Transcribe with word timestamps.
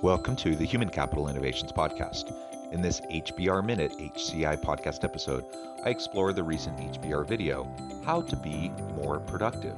Welcome 0.00 0.36
to 0.36 0.54
the 0.54 0.64
Human 0.64 0.90
Capital 0.90 1.28
Innovations 1.28 1.72
Podcast. 1.72 2.32
In 2.70 2.80
this 2.80 3.00
HBR 3.00 3.64
Minute 3.64 3.90
HCI 3.98 4.62
podcast 4.62 5.02
episode, 5.02 5.44
I 5.84 5.88
explore 5.88 6.32
the 6.32 6.44
recent 6.44 6.78
HBR 6.78 7.26
video, 7.26 7.68
How 8.04 8.22
to 8.22 8.36
Be 8.36 8.70
More 8.94 9.18
Productive. 9.18 9.76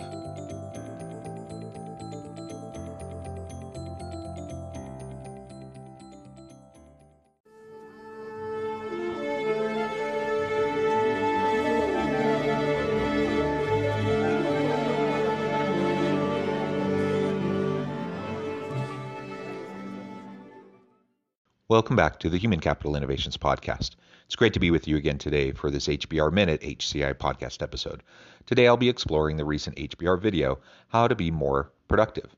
Welcome 21.70 21.94
back 21.94 22.18
to 22.18 22.28
the 22.28 22.36
Human 22.36 22.58
Capital 22.58 22.96
Innovations 22.96 23.36
Podcast. 23.36 23.90
It's 24.26 24.34
great 24.34 24.54
to 24.54 24.58
be 24.58 24.72
with 24.72 24.88
you 24.88 24.96
again 24.96 25.18
today 25.18 25.52
for 25.52 25.70
this 25.70 25.86
HBR 25.86 26.32
Minute 26.32 26.60
HCI 26.62 27.14
podcast 27.14 27.62
episode. 27.62 28.02
Today 28.44 28.66
I'll 28.66 28.76
be 28.76 28.88
exploring 28.88 29.36
the 29.36 29.44
recent 29.44 29.76
HBR 29.76 30.20
video, 30.20 30.58
How 30.88 31.06
to 31.06 31.14
Be 31.14 31.30
More 31.30 31.70
Productive. 31.86 32.34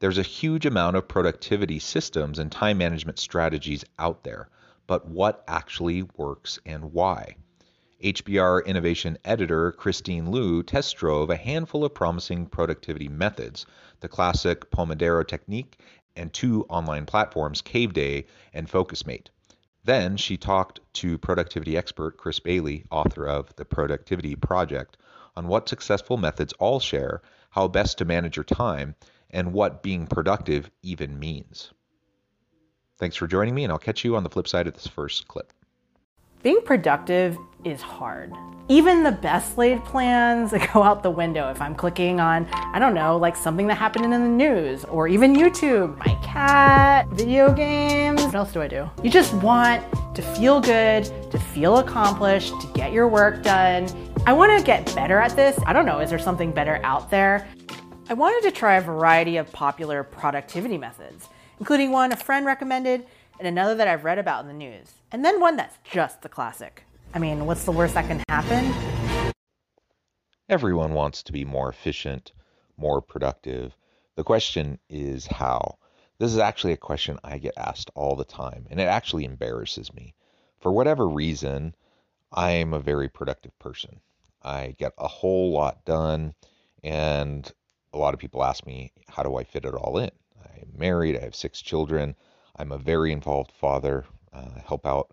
There's 0.00 0.18
a 0.18 0.22
huge 0.22 0.66
amount 0.66 0.96
of 0.96 1.08
productivity 1.08 1.78
systems 1.78 2.38
and 2.38 2.52
time 2.52 2.76
management 2.76 3.18
strategies 3.18 3.86
out 3.98 4.22
there, 4.22 4.50
but 4.86 5.08
what 5.08 5.44
actually 5.48 6.02
works 6.18 6.58
and 6.66 6.92
why? 6.92 7.36
HBR 8.04 8.64
Innovation 8.66 9.16
Editor 9.24 9.72
Christine 9.72 10.30
Liu 10.30 10.62
test 10.62 10.94
drove 10.98 11.30
a 11.30 11.36
handful 11.36 11.84
of 11.84 11.94
promising 11.94 12.44
productivity 12.44 13.08
methods 13.08 13.64
the 14.00 14.08
classic 14.08 14.70
Pomodoro 14.70 15.26
technique 15.26 15.78
and 16.18 16.32
two 16.32 16.66
online 16.68 17.06
platforms, 17.06 17.62
Caveday 17.62 18.26
and 18.52 18.68
FocusMate. 18.68 19.28
Then 19.84 20.16
she 20.18 20.36
talked 20.36 20.80
to 20.94 21.16
productivity 21.16 21.76
expert 21.76 22.18
Chris 22.18 22.40
Bailey, 22.40 22.84
author 22.90 23.26
of 23.26 23.54
The 23.56 23.64
Productivity 23.64 24.34
Project, 24.36 24.98
on 25.36 25.48
what 25.48 25.68
successful 25.68 26.16
methods 26.16 26.52
all 26.54 26.80
share, 26.80 27.22
how 27.50 27.68
best 27.68 27.96
to 27.98 28.04
manage 28.04 28.36
your 28.36 28.44
time, 28.44 28.96
and 29.30 29.52
what 29.52 29.82
being 29.82 30.06
productive 30.06 30.70
even 30.82 31.18
means. 31.18 31.72
Thanks 32.98 33.16
for 33.16 33.26
joining 33.26 33.54
me, 33.54 33.64
and 33.64 33.72
I'll 33.72 33.78
catch 33.78 34.04
you 34.04 34.16
on 34.16 34.24
the 34.24 34.30
flip 34.30 34.48
side 34.48 34.66
of 34.66 34.74
this 34.74 34.86
first 34.86 35.28
clip. 35.28 35.52
Being 36.40 36.60
productive 36.64 37.36
is 37.64 37.82
hard. 37.82 38.32
Even 38.68 39.02
the 39.02 39.10
best 39.10 39.58
laid 39.58 39.84
plans 39.84 40.52
go 40.72 40.84
out 40.84 41.02
the 41.02 41.10
window 41.10 41.50
if 41.50 41.60
I'm 41.60 41.74
clicking 41.74 42.20
on, 42.20 42.46
I 42.52 42.78
don't 42.78 42.94
know, 42.94 43.16
like 43.16 43.34
something 43.34 43.66
that 43.66 43.74
happened 43.74 44.04
in 44.04 44.10
the 44.12 44.18
news 44.18 44.84
or 44.84 45.08
even 45.08 45.34
YouTube, 45.34 45.98
my 45.98 46.14
cat, 46.22 47.08
video 47.08 47.52
games. 47.52 48.22
What 48.22 48.36
else 48.36 48.52
do 48.52 48.62
I 48.62 48.68
do? 48.68 48.88
You 49.02 49.10
just 49.10 49.34
want 49.34 49.84
to 50.14 50.22
feel 50.22 50.60
good, 50.60 51.06
to 51.32 51.38
feel 51.40 51.78
accomplished, 51.78 52.52
to 52.60 52.68
get 52.68 52.92
your 52.92 53.08
work 53.08 53.42
done. 53.42 53.88
I 54.24 54.32
want 54.32 54.56
to 54.56 54.64
get 54.64 54.86
better 54.94 55.18
at 55.18 55.34
this. 55.34 55.58
I 55.66 55.72
don't 55.72 55.86
know, 55.86 55.98
is 55.98 56.08
there 56.08 56.20
something 56.20 56.52
better 56.52 56.78
out 56.84 57.10
there? 57.10 57.48
I 58.08 58.14
wanted 58.14 58.48
to 58.48 58.54
try 58.54 58.76
a 58.76 58.80
variety 58.80 59.38
of 59.38 59.50
popular 59.50 60.04
productivity 60.04 60.78
methods, 60.78 61.28
including 61.58 61.90
one 61.90 62.12
a 62.12 62.16
friend 62.16 62.46
recommended 62.46 63.06
and 63.38 63.46
another 63.46 63.74
that 63.76 63.88
I've 63.88 64.04
read 64.04 64.18
about 64.18 64.42
in 64.42 64.48
the 64.48 64.54
news, 64.54 64.92
and 65.12 65.24
then 65.24 65.40
one 65.40 65.56
that's 65.56 65.78
just 65.84 66.22
the 66.22 66.28
classic. 66.28 66.84
I 67.14 67.18
mean, 67.18 67.46
what's 67.46 67.64
the 67.64 67.72
worst 67.72 67.94
that 67.94 68.06
can 68.06 68.22
happen? 68.28 69.32
Everyone 70.48 70.92
wants 70.94 71.22
to 71.24 71.32
be 71.32 71.44
more 71.44 71.68
efficient, 71.68 72.32
more 72.76 73.00
productive. 73.00 73.76
The 74.16 74.24
question 74.24 74.78
is 74.88 75.26
how. 75.26 75.78
This 76.18 76.32
is 76.32 76.38
actually 76.38 76.72
a 76.72 76.78
question 76.78 77.18
I 77.22 77.38
get 77.38 77.54
asked 77.56 77.90
all 77.94 78.16
the 78.16 78.24
time, 78.24 78.66
and 78.70 78.80
it 78.80 78.88
actually 78.88 79.24
embarrasses 79.24 79.94
me. 79.94 80.14
For 80.58 80.72
whatever 80.72 81.06
reason, 81.06 81.76
I'm 82.32 82.74
a 82.74 82.80
very 82.80 83.08
productive 83.08 83.56
person. 83.60 84.00
I 84.42 84.74
get 84.78 84.94
a 84.98 85.06
whole 85.06 85.52
lot 85.52 85.84
done, 85.84 86.34
and 86.82 87.50
a 87.92 87.98
lot 87.98 88.14
of 88.14 88.20
people 88.20 88.42
ask 88.42 88.66
me, 88.66 88.92
how 89.06 89.22
do 89.22 89.36
I 89.36 89.44
fit 89.44 89.64
it 89.64 89.74
all 89.74 89.98
in? 89.98 90.10
I'm 90.44 90.72
married, 90.76 91.16
I 91.16 91.20
have 91.20 91.36
six 91.36 91.62
children, 91.62 92.16
I'm 92.58 92.72
a 92.72 92.78
very 92.78 93.12
involved 93.12 93.52
father, 93.52 94.04
uh, 94.32 94.60
help 94.66 94.84
out 94.84 95.12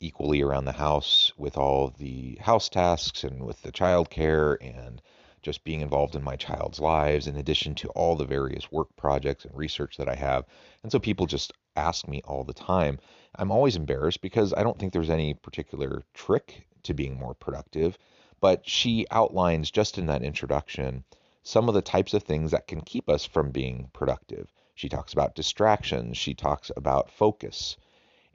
equally 0.00 0.42
around 0.42 0.66
the 0.66 0.72
house 0.72 1.32
with 1.38 1.56
all 1.56 1.94
the 1.96 2.36
house 2.42 2.68
tasks 2.68 3.24
and 3.24 3.44
with 3.44 3.62
the 3.62 3.72
child 3.72 4.10
care 4.10 4.58
and 4.62 5.00
just 5.40 5.64
being 5.64 5.80
involved 5.80 6.14
in 6.14 6.22
my 6.22 6.36
child's 6.36 6.78
lives 6.78 7.26
in 7.26 7.36
addition 7.36 7.74
to 7.74 7.88
all 7.90 8.16
the 8.16 8.26
various 8.26 8.70
work 8.70 8.88
projects 8.96 9.46
and 9.46 9.56
research 9.56 9.96
that 9.96 10.10
I 10.10 10.14
have. 10.14 10.44
And 10.82 10.92
so 10.92 10.98
people 10.98 11.24
just 11.24 11.54
ask 11.74 12.06
me 12.06 12.20
all 12.26 12.44
the 12.44 12.52
time. 12.52 12.98
I'm 13.36 13.50
always 13.50 13.76
embarrassed 13.76 14.20
because 14.20 14.52
I 14.52 14.62
don't 14.62 14.78
think 14.78 14.92
there's 14.92 15.08
any 15.08 15.32
particular 15.32 16.02
trick 16.12 16.66
to 16.82 16.92
being 16.92 17.18
more 17.18 17.34
productive, 17.34 17.96
but 18.40 18.68
she 18.68 19.06
outlines 19.10 19.70
just 19.70 19.96
in 19.96 20.06
that 20.06 20.22
introduction 20.22 21.04
some 21.42 21.68
of 21.68 21.74
the 21.74 21.82
types 21.82 22.12
of 22.12 22.24
things 22.24 22.50
that 22.50 22.66
can 22.66 22.82
keep 22.82 23.08
us 23.08 23.24
from 23.24 23.50
being 23.52 23.88
productive. 23.94 24.52
She 24.78 24.88
talks 24.88 25.12
about 25.12 25.34
distractions. 25.34 26.16
She 26.16 26.34
talks 26.34 26.70
about 26.76 27.10
focus. 27.10 27.76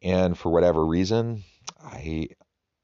And 0.02 0.38
for 0.38 0.52
whatever 0.52 0.86
reason, 0.86 1.46
I 1.82 2.28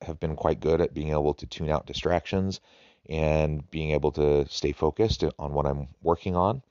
have 0.01 0.17
been 0.17 0.37
quite 0.37 0.61
good 0.61 0.79
at 0.79 0.93
being 0.93 1.09
able 1.09 1.33
to 1.33 1.45
tune 1.45 1.69
out 1.69 1.85
distractions 1.85 2.61
and 3.09 3.69
being 3.69 3.91
able 3.91 4.13
to 4.13 4.47
stay 4.47 4.71
focused 4.71 5.25
on 5.37 5.51
what 5.51 5.65
I'm 5.65 5.89
working 6.01 6.37
on. 6.37 6.61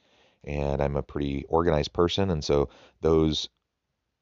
And 0.44 0.80
I'm 0.80 0.96
a 0.96 1.02
pretty 1.02 1.44
organized 1.50 1.92
person. 1.92 2.30
And 2.30 2.42
so 2.42 2.70
those 3.02 3.50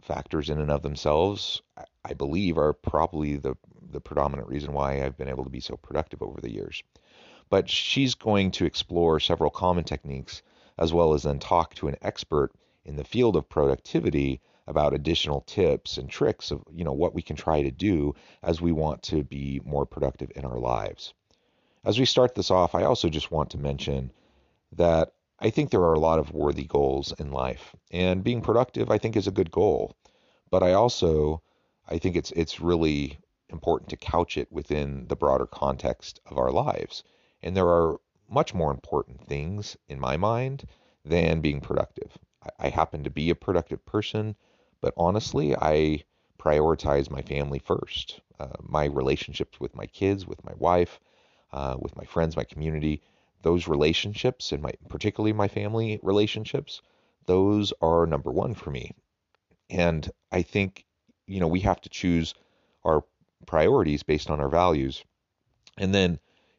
factors 0.03 0.51
in 0.51 0.59
and 0.59 0.73
of 0.73 0.83
themselves, 0.83 1.63
I 2.05 2.15
believe, 2.15 2.59
are 2.59 2.73
probably 2.73 3.37
the, 3.37 3.55
the 3.93 4.01
predominant 4.01 4.49
reason 4.49 4.73
why 4.73 5.05
I've 5.05 5.17
been 5.17 5.29
able 5.29 5.45
to 5.45 5.51
be 5.51 5.61
so 5.61 5.77
productive 5.77 6.21
over 6.21 6.41
the 6.41 6.51
years. 6.51 6.83
But 7.49 7.71
she's 7.71 8.17
going 8.17 8.51
to 8.53 8.65
explore 8.65 9.21
several 9.21 9.51
common 9.51 9.85
techniques 9.85 10.43
as 10.79 10.93
well 10.93 11.15
as 11.15 11.23
then 11.23 11.39
talk 11.39 11.75
to 11.75 11.89
an 11.89 11.97
expert 12.03 12.53
in 12.85 12.97
the 12.97 13.05
field 13.05 13.37
of 13.37 13.49
productivity 13.49 14.41
about 14.67 14.95
additional 14.95 15.43
tips 15.43 15.97
and 15.97 16.11
tricks 16.11 16.51
of 16.51 16.63
you 16.73 16.85
know 16.85 16.93
what 16.93 17.15
we 17.15 17.23
can 17.23 17.37
try 17.37 17.63
to 17.63 17.71
do 17.71 18.15
as 18.43 18.61
we 18.61 18.73
want 18.73 19.03
to 19.03 19.23
be 19.25 19.61
more 19.65 19.87
productive 19.87 20.31
in 20.35 20.45
our 20.45 20.59
lives. 20.59 21.15
As 21.85 21.99
we 21.99 22.05
start 22.05 22.35
this 22.35 22.51
off, 22.51 22.75
I 22.75 22.83
also 22.83 23.09
just 23.09 23.31
want 23.31 23.51
to 23.51 23.59
mention 23.59 24.13
that 24.73 25.13
I 25.39 25.51
think 25.51 25.71
there 25.71 25.83
are 25.83 25.95
a 25.95 26.01
lot 26.01 26.19
of 26.19 26.33
worthy 26.33 26.65
goals 26.65 27.13
in 27.19 27.31
life, 27.31 27.77
and 27.91 28.25
being 28.25 28.41
productive 28.41 28.91
I 28.91 28.99
think 28.99 29.17
is 29.17 29.27
a 29.27 29.33
good 29.33 29.51
goal. 29.51 29.95
But 30.51 30.63
I 30.63 30.73
also 30.73 31.43
I 31.89 31.99
think 31.99 32.17
it's 32.17 32.33
it's 32.33 32.61
really 32.61 33.19
important 33.49 33.91
to 33.91 33.97
couch 33.97 34.37
it 34.37 34.51
within 34.51 35.07
the 35.07 35.17
broader 35.17 35.47
context 35.47 36.21
of 36.27 36.39
our 36.39 36.51
lives. 36.51 37.05
And 37.43 37.57
there 37.57 37.69
are 37.69 38.01
much 38.29 38.55
more 38.55 38.71
important 38.71 39.27
things 39.27 39.77
in 39.89 40.01
my 40.01 40.17
mind 40.17 40.65
than 41.05 41.41
being 41.41 41.61
productive. 41.61 42.17
I, 42.43 42.67
I 42.67 42.69
happen 42.69 43.05
to 43.05 43.11
be 43.11 43.31
a 43.31 43.35
productive 43.35 43.85
person, 43.87 44.37
but 44.81 44.95
honestly, 44.97 45.55
I 45.57 46.05
prioritize 46.39 47.11
my 47.11 47.23
family 47.23 47.59
first. 47.59 48.21
Uh, 48.39 48.49
my 48.63 48.85
relationships 48.85 49.59
with 49.59 49.75
my 49.75 49.87
kids, 49.87 50.27
with 50.27 50.45
my 50.45 50.53
wife, 50.59 51.01
uh, 51.53 51.77
with 51.79 51.97
my 51.97 52.05
friends, 52.05 52.37
my 52.37 52.45
community, 52.45 53.03
those 53.43 53.69
relationships, 53.69 54.53
and 54.53 54.63
my 54.63 54.73
particularly 54.89 55.33
my 55.33 55.49
family 55.49 55.99
relationships, 56.03 56.83
those 57.27 57.73
are 57.81 58.07
number 58.07 58.31
one 58.31 58.55
for 58.55 58.71
me. 58.71 58.93
And 59.71 60.11
I 60.31 60.43
think, 60.43 60.85
you 61.27 61.41
know, 61.41 61.49
we 61.49 61.61
have 61.61 61.81
to 61.83 61.89
choose 61.89 62.35
our 62.85 63.05
priorities 63.47 64.03
based 64.03 64.31
on 64.31 64.41
our 64.41 64.49
values. 64.49 65.05
And 65.79 65.95
then 65.95 66.19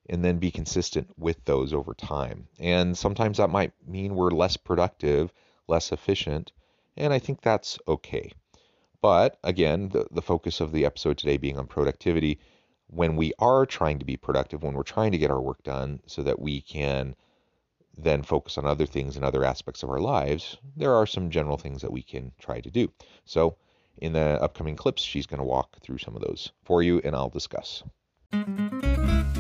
and 0.10 0.24
then 0.24 0.38
be 0.38 0.52
consistent 0.52 1.08
with 1.18 1.44
those 1.46 1.74
over 1.74 1.94
time. 1.94 2.48
And 2.60 2.98
sometimes 2.98 3.38
that 3.38 3.50
might 3.50 3.74
mean 3.88 4.16
we're 4.16 4.32
less 4.32 4.58
productive, 4.58 5.34
less 5.68 5.92
efficient, 5.92 6.52
and 6.96 7.14
I 7.14 7.20
think 7.20 7.42
that's 7.42 7.78
okay. 7.88 8.32
But 9.02 9.38
again, 9.44 9.90
the, 9.90 10.08
the 10.12 10.22
focus 10.22 10.60
of 10.60 10.72
the 10.72 10.86
episode 10.86 11.18
today 11.18 11.38
being 11.38 11.58
on 11.58 11.68
productivity, 11.68 12.40
when 12.88 13.16
we 13.16 13.34
are 13.40 13.66
trying 13.66 14.00
to 14.00 14.06
be 14.06 14.18
productive, 14.18 14.64
when 14.64 14.74
we're 14.74 14.84
trying 14.84 15.12
to 15.12 15.18
get 15.18 15.32
our 15.32 15.42
work 15.42 15.64
done 15.64 16.02
so 16.06 16.24
that 16.24 16.40
we 16.40 16.62
can 16.62 17.16
then 17.98 18.24
focus 18.24 18.58
on 18.58 18.66
other 18.66 18.86
things 18.86 19.16
and 19.16 19.26
other 19.26 19.44
aspects 19.44 19.84
of 19.84 19.90
our 19.90 20.00
lives, 20.00 20.58
there 20.76 20.94
are 20.94 21.06
some 21.06 21.30
general 21.30 21.58
things 21.58 21.82
that 21.82 21.92
we 21.92 22.02
can 22.02 22.32
try 22.40 22.62
to 22.62 22.70
do. 22.70 22.92
So, 23.26 23.58
in 23.98 24.14
the 24.14 24.42
upcoming 24.42 24.76
clips, 24.76 25.02
she's 25.02 25.26
going 25.26 25.40
to 25.40 25.44
walk 25.44 25.80
through 25.82 25.98
some 25.98 26.16
of 26.16 26.22
those 26.22 26.52
for 26.64 26.84
you 26.84 27.02
and 27.04 27.16
I'll 27.16 27.30
discuss. 27.30 27.84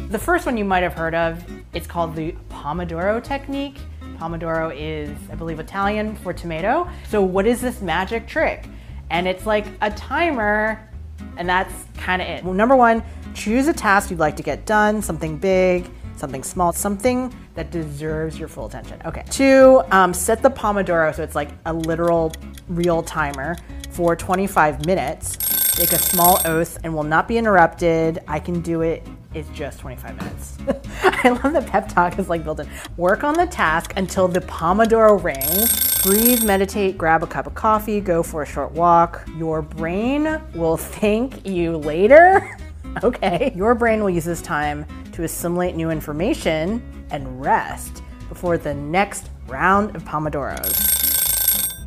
The 0.09 0.19
first 0.19 0.45
one 0.45 0.55
you 0.55 0.63
might 0.63 0.83
have 0.83 0.93
heard 0.93 1.13
of, 1.13 1.43
it's 1.73 1.85
called 1.85 2.15
the 2.15 2.33
Pomodoro 2.49 3.21
technique. 3.21 3.77
Pomodoro 4.15 4.73
is, 4.73 5.09
I 5.29 5.35
believe, 5.35 5.59
Italian 5.59 6.15
for 6.15 6.31
tomato. 6.31 6.89
So, 7.09 7.21
what 7.21 7.45
is 7.45 7.59
this 7.59 7.81
magic 7.81 8.25
trick? 8.25 8.67
And 9.09 9.27
it's 9.27 9.45
like 9.45 9.65
a 9.81 9.91
timer, 9.91 10.89
and 11.35 11.47
that's 11.47 11.73
kind 11.97 12.21
of 12.21 12.27
it. 12.29 12.41
Well, 12.45 12.53
number 12.53 12.77
one, 12.77 13.03
choose 13.33 13.67
a 13.67 13.73
task 13.73 14.09
you'd 14.09 14.19
like 14.19 14.37
to 14.37 14.43
get 14.43 14.65
done, 14.65 15.01
something 15.01 15.37
big, 15.37 15.89
something 16.15 16.41
small, 16.41 16.71
something 16.71 17.33
that 17.55 17.69
deserves 17.71 18.39
your 18.39 18.47
full 18.47 18.67
attention. 18.67 19.01
Okay. 19.03 19.25
Two, 19.29 19.81
um, 19.91 20.13
set 20.13 20.41
the 20.41 20.49
Pomodoro 20.49 21.13
so 21.13 21.21
it's 21.21 21.35
like 21.35 21.49
a 21.65 21.73
literal 21.73 22.31
real 22.69 23.03
timer 23.03 23.57
for 23.89 24.15
25 24.15 24.85
minutes. 24.85 25.35
Take 25.75 25.91
a 25.91 25.99
small 25.99 26.39
oath 26.45 26.79
and 26.85 26.93
will 26.93 27.03
not 27.03 27.27
be 27.27 27.37
interrupted. 27.37 28.23
I 28.27 28.39
can 28.39 28.61
do 28.61 28.81
it. 28.81 29.05
It's 29.33 29.49
just 29.49 29.79
25 29.79 30.17
minutes. 30.17 30.57
I 31.03 31.29
love 31.29 31.53
that 31.53 31.67
pep 31.67 31.89
talk 31.89 32.17
is 32.17 32.29
like 32.29 32.43
built 32.43 32.59
in. 32.59 32.69
Work 32.95 33.23
on 33.23 33.35
the 33.35 33.45
task 33.45 33.93
until 33.97 34.27
the 34.27 34.41
Pomodoro 34.41 35.21
rings. 35.21 36.01
Breathe, 36.03 36.43
meditate, 36.43 36.97
grab 36.97 37.23
a 37.23 37.27
cup 37.27 37.47
of 37.47 37.55
coffee, 37.55 37.99
go 37.99 38.23
for 38.23 38.43
a 38.43 38.45
short 38.45 38.71
walk. 38.71 39.27
Your 39.37 39.61
brain 39.61 40.41
will 40.55 40.77
thank 40.77 41.45
you 41.45 41.77
later. 41.77 42.57
okay. 43.03 43.51
Your 43.55 43.75
brain 43.75 44.01
will 44.01 44.09
use 44.09 44.25
this 44.25 44.41
time 44.41 44.85
to 45.11 45.23
assimilate 45.23 45.75
new 45.75 45.89
information 45.89 46.81
and 47.11 47.41
rest 47.41 48.03
before 48.29 48.57
the 48.57 48.73
next 48.73 49.29
round 49.47 49.95
of 49.95 50.03
Pomodoros. 50.03 50.97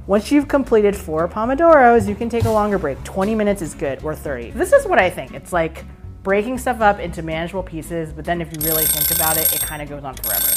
Once 0.06 0.32
you've 0.32 0.48
completed 0.48 0.96
four 0.96 1.28
Pomodoros, 1.28 2.08
you 2.08 2.14
can 2.14 2.28
take 2.28 2.44
a 2.44 2.50
longer 2.50 2.78
break. 2.78 3.02
20 3.04 3.34
minutes 3.34 3.62
is 3.62 3.74
good, 3.74 4.02
or 4.02 4.14
30. 4.14 4.50
This 4.50 4.72
is 4.72 4.86
what 4.86 4.98
I 4.98 5.08
think. 5.08 5.34
It's 5.34 5.52
like 5.52 5.84
breaking 6.22 6.58
stuff 6.58 6.80
up 6.80 6.98
into 6.98 7.22
manageable 7.22 7.62
pieces, 7.62 8.12
but 8.12 8.24
then 8.24 8.40
if 8.40 8.52
you 8.52 8.58
really 8.66 8.84
think 8.84 9.10
about 9.18 9.36
it, 9.36 9.52
it 9.54 9.60
kind 9.60 9.80
of 9.80 9.88
goes 9.88 10.04
on 10.04 10.14
forever. 10.14 10.48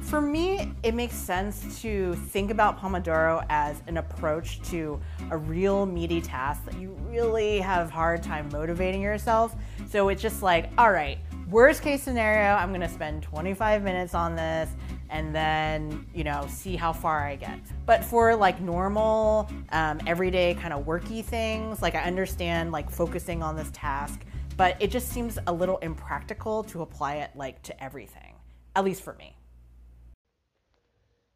For 0.00 0.20
me, 0.20 0.72
it 0.84 0.94
makes 0.94 1.14
sense 1.14 1.80
to 1.82 2.14
think 2.14 2.52
about 2.52 2.80
Pomodoro 2.80 3.44
as 3.48 3.82
an 3.88 3.96
approach 3.96 4.62
to 4.70 5.00
a 5.30 5.36
real 5.36 5.84
meaty 5.84 6.20
task 6.20 6.64
that 6.64 6.78
you 6.78 6.92
really 7.08 7.58
have 7.58 7.90
hard 7.90 8.22
time 8.22 8.48
motivating 8.52 9.02
yourself. 9.02 9.56
So 9.88 10.08
it's 10.08 10.22
just 10.22 10.42
like, 10.42 10.70
all 10.78 10.92
right, 10.92 11.18
worst 11.50 11.82
case 11.82 12.02
scenario, 12.02 12.54
I'm 12.54 12.72
gonna 12.72 12.88
spend 12.88 13.24
25 13.24 13.82
minutes 13.82 14.14
on 14.14 14.36
this 14.36 14.70
and 15.10 15.34
then 15.34 16.06
you 16.14 16.24
know 16.24 16.46
see 16.48 16.76
how 16.76 16.92
far 16.92 17.26
I 17.26 17.36
get. 17.36 17.58
But 17.84 18.04
for 18.04 18.34
like 18.34 18.60
normal, 18.60 19.48
um, 19.70 20.00
everyday 20.06 20.54
kind 20.54 20.72
of 20.72 20.84
worky 20.86 21.24
things, 21.24 21.82
like 21.82 21.94
I 21.94 22.02
understand 22.02 22.72
like 22.72 22.90
focusing 22.90 23.42
on 23.42 23.56
this 23.56 23.70
task, 23.72 24.20
but 24.56 24.76
it 24.80 24.90
just 24.90 25.08
seems 25.08 25.38
a 25.46 25.52
little 25.52 25.78
impractical 25.78 26.64
to 26.64 26.82
apply 26.82 27.16
it 27.16 27.30
like 27.34 27.62
to 27.62 27.82
everything, 27.82 28.34
at 28.74 28.84
least 28.84 29.02
for 29.02 29.14
me. 29.14 29.36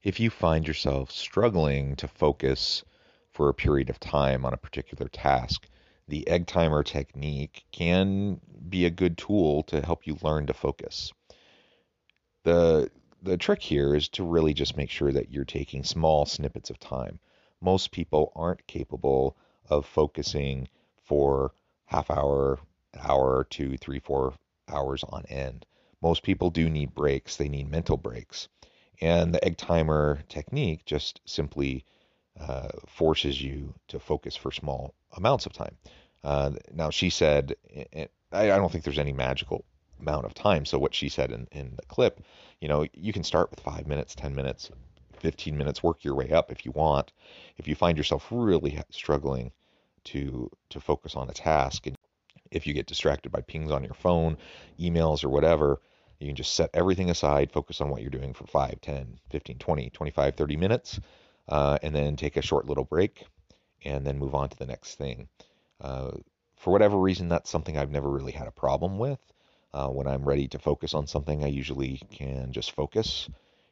If 0.02 0.18
you 0.18 0.30
find 0.30 0.66
yourself 0.66 1.10
struggling 1.10 1.94
to 1.96 2.08
focus 2.08 2.84
for 3.32 3.48
a 3.48 3.54
period 3.54 3.90
of 3.90 4.00
time 4.00 4.44
on 4.44 4.54
a 4.54 4.56
particular 4.56 5.08
task, 5.08 5.66
the 6.08 6.26
egg 6.26 6.46
timer 6.46 6.82
technique 6.82 7.64
can 7.70 8.40
be 8.68 8.86
a 8.86 8.90
good 8.90 9.16
tool 9.16 9.62
to 9.64 9.80
help 9.80 10.06
you 10.06 10.16
learn 10.22 10.46
to 10.46 10.54
focus. 10.54 11.12
The 12.44 12.90
the 13.22 13.36
trick 13.36 13.62
here 13.62 13.94
is 13.94 14.08
to 14.08 14.24
really 14.24 14.54
just 14.54 14.76
make 14.76 14.90
sure 14.90 15.12
that 15.12 15.30
you're 15.30 15.44
taking 15.44 15.84
small 15.84 16.26
snippets 16.26 16.70
of 16.70 16.78
time. 16.78 17.18
Most 17.60 17.90
people 17.90 18.32
aren't 18.34 18.66
capable 18.66 19.36
of 19.68 19.86
focusing 19.86 20.68
for 21.02 21.52
half 21.86 22.10
hour, 22.10 22.58
hour, 22.98 23.46
two, 23.50 23.76
three, 23.76 23.98
four 23.98 24.34
hours 24.68 25.04
on 25.04 25.24
end. 25.26 25.66
Most 26.00 26.22
people 26.22 26.50
do 26.50 26.70
need 26.70 26.94
breaks. 26.94 27.36
They 27.36 27.48
need 27.48 27.70
mental 27.70 27.96
breaks. 27.96 28.48
And 29.00 29.34
the 29.34 29.44
egg 29.44 29.56
timer 29.58 30.22
technique 30.28 30.84
just 30.84 31.20
simply 31.26 31.84
uh, 32.38 32.68
forces 32.86 33.42
you 33.42 33.74
to 33.88 33.98
focus 33.98 34.36
for 34.36 34.50
small 34.50 34.94
amounts 35.16 35.46
of 35.46 35.52
time. 35.52 35.76
Uh, 36.22 36.52
now, 36.72 36.90
she 36.90 37.10
said, 37.10 37.54
I 38.32 38.46
don't 38.46 38.70
think 38.70 38.84
there's 38.84 38.98
any 38.98 39.12
magical 39.12 39.64
amount 40.00 40.26
of 40.26 40.34
time. 40.34 40.64
So 40.64 40.78
what 40.78 40.94
she 40.94 41.08
said 41.08 41.30
in, 41.30 41.46
in 41.52 41.72
the 41.76 41.86
clip, 41.86 42.20
you 42.60 42.68
know, 42.68 42.86
you 42.94 43.12
can 43.12 43.24
start 43.24 43.50
with 43.50 43.60
five 43.60 43.86
minutes, 43.86 44.14
10 44.14 44.34
minutes, 44.34 44.70
15 45.18 45.56
minutes, 45.56 45.82
work 45.82 46.04
your 46.04 46.14
way 46.14 46.30
up 46.30 46.50
if 46.50 46.64
you 46.64 46.72
want. 46.72 47.12
If 47.58 47.68
you 47.68 47.74
find 47.74 47.96
yourself 47.98 48.26
really 48.30 48.80
struggling 48.90 49.52
to 50.04 50.50
to 50.70 50.80
focus 50.80 51.14
on 51.14 51.28
a 51.28 51.34
task 51.34 51.86
and 51.86 51.94
if 52.50 52.66
you 52.66 52.74
get 52.74 52.86
distracted 52.86 53.30
by 53.30 53.40
pings 53.42 53.70
on 53.70 53.84
your 53.84 53.94
phone, 53.94 54.36
emails 54.78 55.22
or 55.22 55.28
whatever, 55.28 55.80
you 56.18 56.26
can 56.26 56.36
just 56.36 56.54
set 56.54 56.70
everything 56.74 57.10
aside, 57.10 57.52
focus 57.52 57.80
on 57.80 57.88
what 57.88 58.02
you're 58.02 58.10
doing 58.10 58.34
for 58.34 58.46
5, 58.46 58.80
10, 58.80 59.18
15, 59.30 59.58
20, 59.58 59.90
25, 59.90 60.34
30 60.34 60.56
minutes, 60.56 61.00
uh, 61.48 61.78
and 61.82 61.94
then 61.94 62.16
take 62.16 62.36
a 62.36 62.42
short 62.42 62.66
little 62.66 62.84
break 62.84 63.24
and 63.84 64.06
then 64.06 64.18
move 64.18 64.34
on 64.34 64.48
to 64.48 64.56
the 64.56 64.66
next 64.66 64.96
thing. 64.96 65.28
Uh, 65.80 66.10
for 66.56 66.72
whatever 66.72 66.98
reason, 66.98 67.28
that's 67.28 67.48
something 67.48 67.78
I've 67.78 67.90
never 67.90 68.10
really 68.10 68.32
had 68.32 68.48
a 68.48 68.52
problem 68.52 68.98
with. 68.98 69.18
Uh, 69.72 69.88
when 69.88 70.06
I'm 70.06 70.24
ready 70.24 70.48
to 70.48 70.58
focus 70.58 70.94
on 70.94 71.06
something, 71.06 71.44
I 71.44 71.48
usually 71.48 72.00
can 72.10 72.52
just 72.52 72.72
focus 72.72 73.28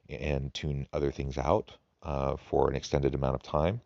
and 0.08 0.52
tune 0.54 0.86
other 0.92 1.10
things 1.10 1.36
out 1.36 1.72
uh, 2.02 2.36
for 2.36 2.70
an 2.70 2.76
extended 2.76 3.14
amount 3.14 3.34
of 3.34 3.42
time. 3.42 3.80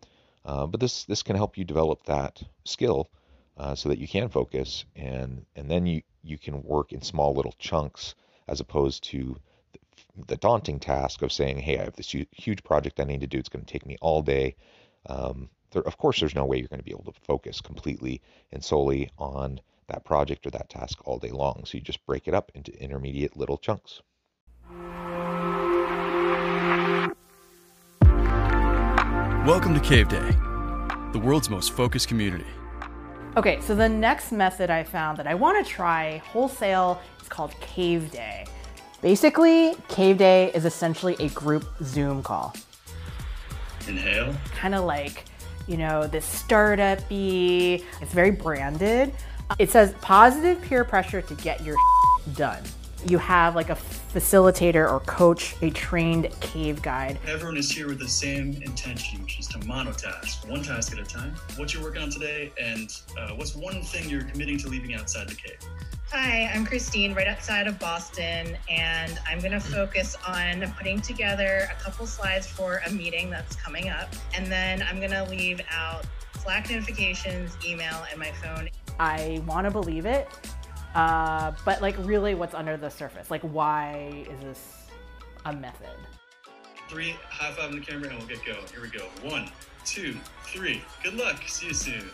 Uh, 0.44 0.66
but 0.66 0.80
this 0.80 1.04
this 1.04 1.22
can 1.22 1.36
help 1.36 1.56
you 1.56 1.64
develop 1.64 2.02
that 2.04 2.42
skill 2.64 3.08
uh, 3.56 3.74
so 3.74 3.88
that 3.88 3.98
you 3.98 4.08
can 4.08 4.28
focus 4.28 4.84
and 4.96 5.46
and 5.56 5.70
then 5.70 5.86
you 5.86 6.02
you 6.22 6.38
can 6.38 6.62
work 6.62 6.92
in 6.92 7.00
small 7.00 7.34
little 7.34 7.54
chunks 7.58 8.14
as 8.48 8.60
opposed 8.60 9.04
to 9.04 9.36
the 10.26 10.36
daunting 10.36 10.78
task 10.78 11.22
of 11.22 11.32
saying, 11.32 11.58
hey, 11.58 11.78
I 11.78 11.84
have 11.84 11.96
this 11.96 12.14
huge 12.32 12.62
project 12.64 13.00
I 13.00 13.04
need 13.04 13.20
to 13.20 13.26
do. 13.26 13.38
It's 13.38 13.48
going 13.48 13.64
to 13.64 13.72
take 13.72 13.86
me 13.86 13.96
all 14.00 14.22
day. 14.22 14.56
Um, 15.06 15.48
there, 15.70 15.82
of 15.82 15.96
course, 15.96 16.20
there's 16.20 16.34
no 16.34 16.44
way 16.44 16.58
you're 16.58 16.68
going 16.68 16.80
to 16.80 16.84
be 16.84 16.90
able 16.92 17.10
to 17.10 17.20
focus 17.22 17.60
completely 17.60 18.20
and 18.52 18.62
solely 18.62 19.10
on 19.18 19.60
that 19.92 20.04
project 20.04 20.46
or 20.46 20.50
that 20.50 20.68
task 20.70 20.98
all 21.06 21.18
day 21.18 21.30
long. 21.30 21.64
So 21.66 21.76
you 21.76 21.84
just 21.84 22.04
break 22.06 22.26
it 22.26 22.34
up 22.34 22.50
into 22.54 22.72
intermediate 22.82 23.36
little 23.36 23.58
chunks. 23.58 24.00
Welcome 29.46 29.74
to 29.74 29.81
Cave 29.81 30.08
Day, 30.08 30.31
the 31.12 31.20
world's 31.22 31.50
most 31.50 31.72
focused 31.72 32.08
community. 32.08 32.46
Okay, 33.36 33.60
so 33.60 33.74
the 33.74 33.88
next 33.88 34.32
method 34.32 34.70
I 34.70 34.84
found 34.84 35.19
that 35.19 35.26
I 35.26 35.34
want 35.34 35.64
to 35.64 35.70
try 35.70 36.19
wholesale 36.19 37.00
is 37.20 37.28
called 37.28 37.52
Cave 37.60 38.10
Day. 38.10 38.46
Basically, 39.00 39.74
Cave 39.88 40.19
Day 40.19 40.52
is 40.55 40.64
essentially 40.64 41.17
a 41.19 41.28
group 41.31 41.64
Zoom 41.82 42.22
call. 42.22 42.55
Inhale. 43.88 44.34
Kind 44.55 44.74
of 44.74 44.84
like, 44.84 45.24
you 45.67 45.76
know, 45.76 46.06
this 46.06 46.24
startup 46.24 47.00
y. 47.10 47.82
It's 48.00 48.12
very 48.12 48.31
branded. 48.31 49.12
It 49.58 49.70
says 49.70 49.94
positive 50.00 50.60
peer 50.62 50.84
pressure 50.84 51.20
to 51.22 51.34
get 51.36 51.62
your 51.64 51.76
done. 52.34 52.62
You 53.04 53.18
have 53.18 53.56
like 53.56 53.70
a 53.70 53.74
facilitator 53.74 54.90
or 54.90 55.00
coach, 55.00 55.56
a 55.60 55.70
trained 55.70 56.28
cave 56.40 56.80
guide. 56.82 57.18
Everyone 57.26 57.56
is 57.56 57.70
here 57.70 57.88
with 57.88 57.98
the 57.98 58.08
same 58.08 58.62
intention, 58.62 59.20
which 59.22 59.40
is 59.40 59.48
to 59.48 59.58
monotask, 59.60 60.48
one 60.48 60.62
task 60.62 60.92
at 60.92 61.00
a 61.00 61.04
time. 61.04 61.34
What 61.56 61.74
you're 61.74 61.82
working 61.82 62.02
on 62.02 62.10
today, 62.10 62.52
and 62.60 62.88
uh, 63.18 63.30
what's 63.30 63.56
one 63.56 63.82
thing 63.82 64.08
you're 64.08 64.24
committing 64.24 64.56
to 64.58 64.68
leaving 64.68 64.94
outside 64.94 65.28
the 65.28 65.34
cave? 65.34 65.58
Hi, 66.10 66.50
I'm 66.54 66.64
Christine, 66.64 67.14
right 67.14 67.26
outside 67.26 67.66
of 67.66 67.78
Boston, 67.78 68.56
and 68.70 69.18
I'm 69.26 69.40
going 69.40 69.52
to 69.52 69.60
focus 69.60 70.16
on 70.26 70.72
putting 70.76 71.00
together 71.00 71.68
a 71.70 71.82
couple 71.82 72.06
slides 72.06 72.46
for 72.46 72.82
a 72.86 72.90
meeting 72.92 73.30
that's 73.30 73.56
coming 73.56 73.88
up. 73.88 74.10
And 74.34 74.46
then 74.46 74.84
I'm 74.88 74.98
going 74.98 75.10
to 75.10 75.24
leave 75.24 75.60
out 75.70 76.04
Slack 76.42 76.70
notifications, 76.70 77.56
email, 77.64 78.04
and 78.10 78.18
my 78.18 78.32
phone. 78.32 78.68
I 78.99 79.43
want 79.46 79.67
to 79.67 79.70
believe 79.70 80.06
it, 80.06 80.29
uh, 80.94 81.53
but 81.65 81.82
like 81.82 81.96
really 82.01 82.34
what's 82.34 82.55
under 82.55 82.77
the 82.77 82.91
surface? 82.91 83.31
Like, 83.31 83.43
why 83.43 84.25
is 84.31 84.41
this 84.41 84.87
a 85.44 85.53
method? 85.53 85.89
Three, 86.89 87.15
high 87.29 87.53
five 87.53 87.70
on 87.70 87.79
the 87.79 87.84
camera, 87.84 88.11
and 88.11 88.19
we'll 88.19 88.29
get 88.29 88.44
going. 88.44 88.67
Here 88.72 88.82
we 88.82 88.89
go. 88.89 89.06
One, 89.29 89.51
two, 89.84 90.15
three. 90.44 90.82
Good 91.03 91.15
luck. 91.15 91.43
See 91.46 91.69
you 91.69 91.75
soon. 91.75 92.11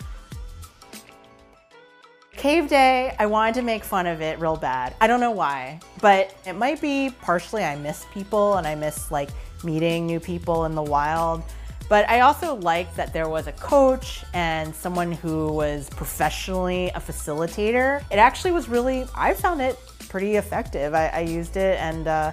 Cave 2.39 2.69
Day, 2.69 3.17
I 3.19 3.27
wanted 3.27 3.57
to 3.57 3.63
make 3.63 3.83
fun 3.83 4.07
of 4.07 4.21
it 4.21 4.39
real 4.39 4.55
bad. 4.55 4.95
I 5.01 5.09
don't 5.09 5.19
know 5.19 5.33
why, 5.33 5.81
but 6.01 6.33
it 6.47 6.53
might 6.53 6.81
be 6.81 7.11
partially 7.21 7.65
I 7.65 7.75
miss 7.75 8.07
people 8.15 8.59
and 8.59 8.67
I 8.67 8.77
miss 8.77 9.11
like 9.11 9.31
meeting 9.65 10.07
new 10.07 10.21
people 10.21 10.65
in 10.65 10.77
the 10.77 10.83
wild. 10.83 11.43
But 11.88 12.09
I 12.09 12.21
also 12.21 12.57
liked 12.57 12.97
that 12.97 13.12
there 13.12 13.28
was 13.28 13.47
a 13.47 13.52
coach 13.52 14.25
and 14.35 14.75
someone 14.75 15.12
who 15.12 15.50
was 15.52 15.88
professionally 15.90 16.88
a 16.95 17.00
facilitator. 17.00 18.02
It 18.11 18.18
actually 18.18 18.52
was 18.52 18.68
really, 18.68 19.07
I 19.14 19.33
found 19.33 19.62
it 19.62 19.78
pretty 20.09 20.37
effective. 20.37 20.95
I, 20.95 21.09
I 21.09 21.21
used 21.21 21.57
it 21.57 21.78
and 21.80 22.07
uh, 22.07 22.33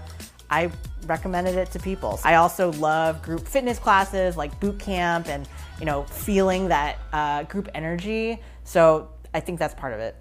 I 0.50 0.72
recommended 1.08 1.56
it 1.56 1.72
to 1.72 1.80
people. 1.80 2.20
I 2.24 2.36
also 2.36 2.72
love 2.74 3.22
group 3.22 3.48
fitness 3.48 3.80
classes 3.80 4.36
like 4.36 4.60
boot 4.60 4.80
camp 4.80 5.28
and 5.28 5.48
you 5.80 5.86
know 5.86 6.04
feeling 6.04 6.68
that 6.70 7.00
uh, 7.14 7.44
group 7.44 7.70
energy. 7.74 8.40
So 8.64 9.10
I 9.34 9.40
think 9.40 9.60
that's 9.60 9.76
part 9.76 9.94
of 9.94 10.00
it. 10.00 10.16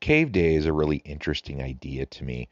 Cave 0.00 0.32
day 0.32 0.54
is 0.54 0.66
a 0.66 0.72
really 0.72 0.98
interesting 0.98 1.62
idea 1.62 2.06
to 2.06 2.24
me. 2.24 2.48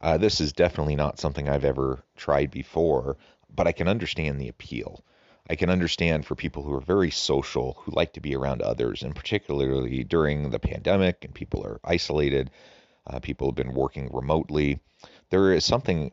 Uh, 0.00 0.18
this 0.18 0.40
is 0.40 0.52
definitely 0.52 0.96
not 0.96 1.18
something 1.18 1.48
I've 1.48 1.64
ever 1.64 2.02
tried 2.16 2.50
before, 2.50 3.16
but 3.54 3.66
I 3.66 3.72
can 3.72 3.88
understand 3.88 4.40
the 4.40 4.48
appeal. 4.48 5.04
I 5.50 5.56
can 5.56 5.70
understand 5.70 6.24
for 6.24 6.34
people 6.34 6.62
who 6.62 6.72
are 6.72 6.80
very 6.80 7.10
social, 7.10 7.76
who 7.80 7.92
like 7.92 8.12
to 8.14 8.20
be 8.20 8.34
around 8.34 8.62
others, 8.62 9.02
and 9.02 9.14
particularly 9.14 10.04
during 10.04 10.50
the 10.50 10.60
pandemic 10.60 11.24
and 11.24 11.34
people 11.34 11.64
are 11.64 11.80
isolated, 11.84 12.50
uh, 13.06 13.18
people 13.18 13.48
have 13.48 13.56
been 13.56 13.74
working 13.74 14.08
remotely. 14.12 14.80
There 15.30 15.52
is 15.52 15.64
something 15.64 16.12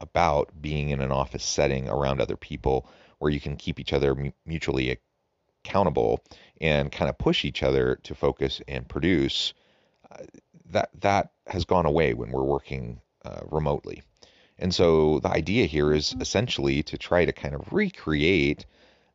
about 0.00 0.50
being 0.60 0.88
in 0.90 1.00
an 1.00 1.12
office 1.12 1.44
setting 1.44 1.88
around 1.88 2.20
other 2.20 2.36
people 2.36 2.88
where 3.18 3.30
you 3.30 3.40
can 3.40 3.56
keep 3.56 3.78
each 3.78 3.92
other 3.92 4.32
mutually 4.46 4.98
accountable 5.64 6.24
and 6.60 6.90
kind 6.90 7.10
of 7.10 7.18
push 7.18 7.44
each 7.44 7.62
other 7.62 7.96
to 8.04 8.14
focus 8.14 8.62
and 8.66 8.88
produce. 8.88 9.52
Uh, 10.10 10.24
that 10.70 10.90
that 11.00 11.32
has 11.46 11.64
gone 11.64 11.86
away 11.86 12.14
when 12.14 12.30
we're 12.30 12.42
working 12.42 13.00
uh, 13.24 13.40
remotely. 13.50 14.02
And 14.60 14.74
so 14.74 15.20
the 15.20 15.30
idea 15.30 15.64
here 15.64 15.90
is 15.92 16.14
essentially 16.20 16.82
to 16.84 16.98
try 16.98 17.24
to 17.24 17.32
kind 17.32 17.54
of 17.54 17.72
recreate 17.72 18.66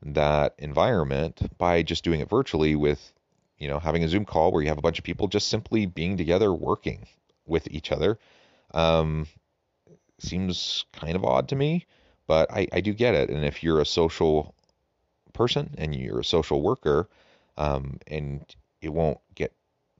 that 0.02 0.56
environment 0.58 1.40
by 1.60 1.84
just 1.84 2.04
doing 2.04 2.20
it 2.20 2.30
virtually 2.30 2.75
with, 2.75 3.14
you 3.60 3.68
know, 3.68 3.78
having 3.78 4.04
a 4.04 4.08
Zoom 4.08 4.25
call 4.25 4.52
where 4.52 4.64
you 4.64 4.70
have 4.70 4.80
a 4.80 4.82
bunch 4.82 4.98
of 4.98 5.06
people 5.06 5.28
just 5.28 5.48
simply 5.48 5.86
being 5.86 6.18
together 6.18 6.52
working 6.52 7.06
with 7.46 7.68
each 7.70 7.92
other. 7.92 8.18
Um, 8.74 9.28
seems 10.18 10.86
kind 10.92 11.16
of 11.16 11.24
odd 11.24 11.50
to 11.50 11.56
me, 11.56 11.86
but 12.25 12.52
I, 12.52 12.68
I 12.74 12.82
do 12.82 12.94
get 12.94 13.14
it. 13.14 13.30
And 13.30 13.46
if 13.46 13.64
you're 13.64 13.82
a 13.82 13.86
social 13.86 14.56
person 15.34 15.75
and 15.78 15.94
you're 15.94 16.22
a 16.22 16.25
social 16.25 16.64
worker, 16.64 17.08
um, 17.56 18.00
and 18.08 18.44
it 18.82 18.90
won't 18.92 19.20
get 19.36 19.54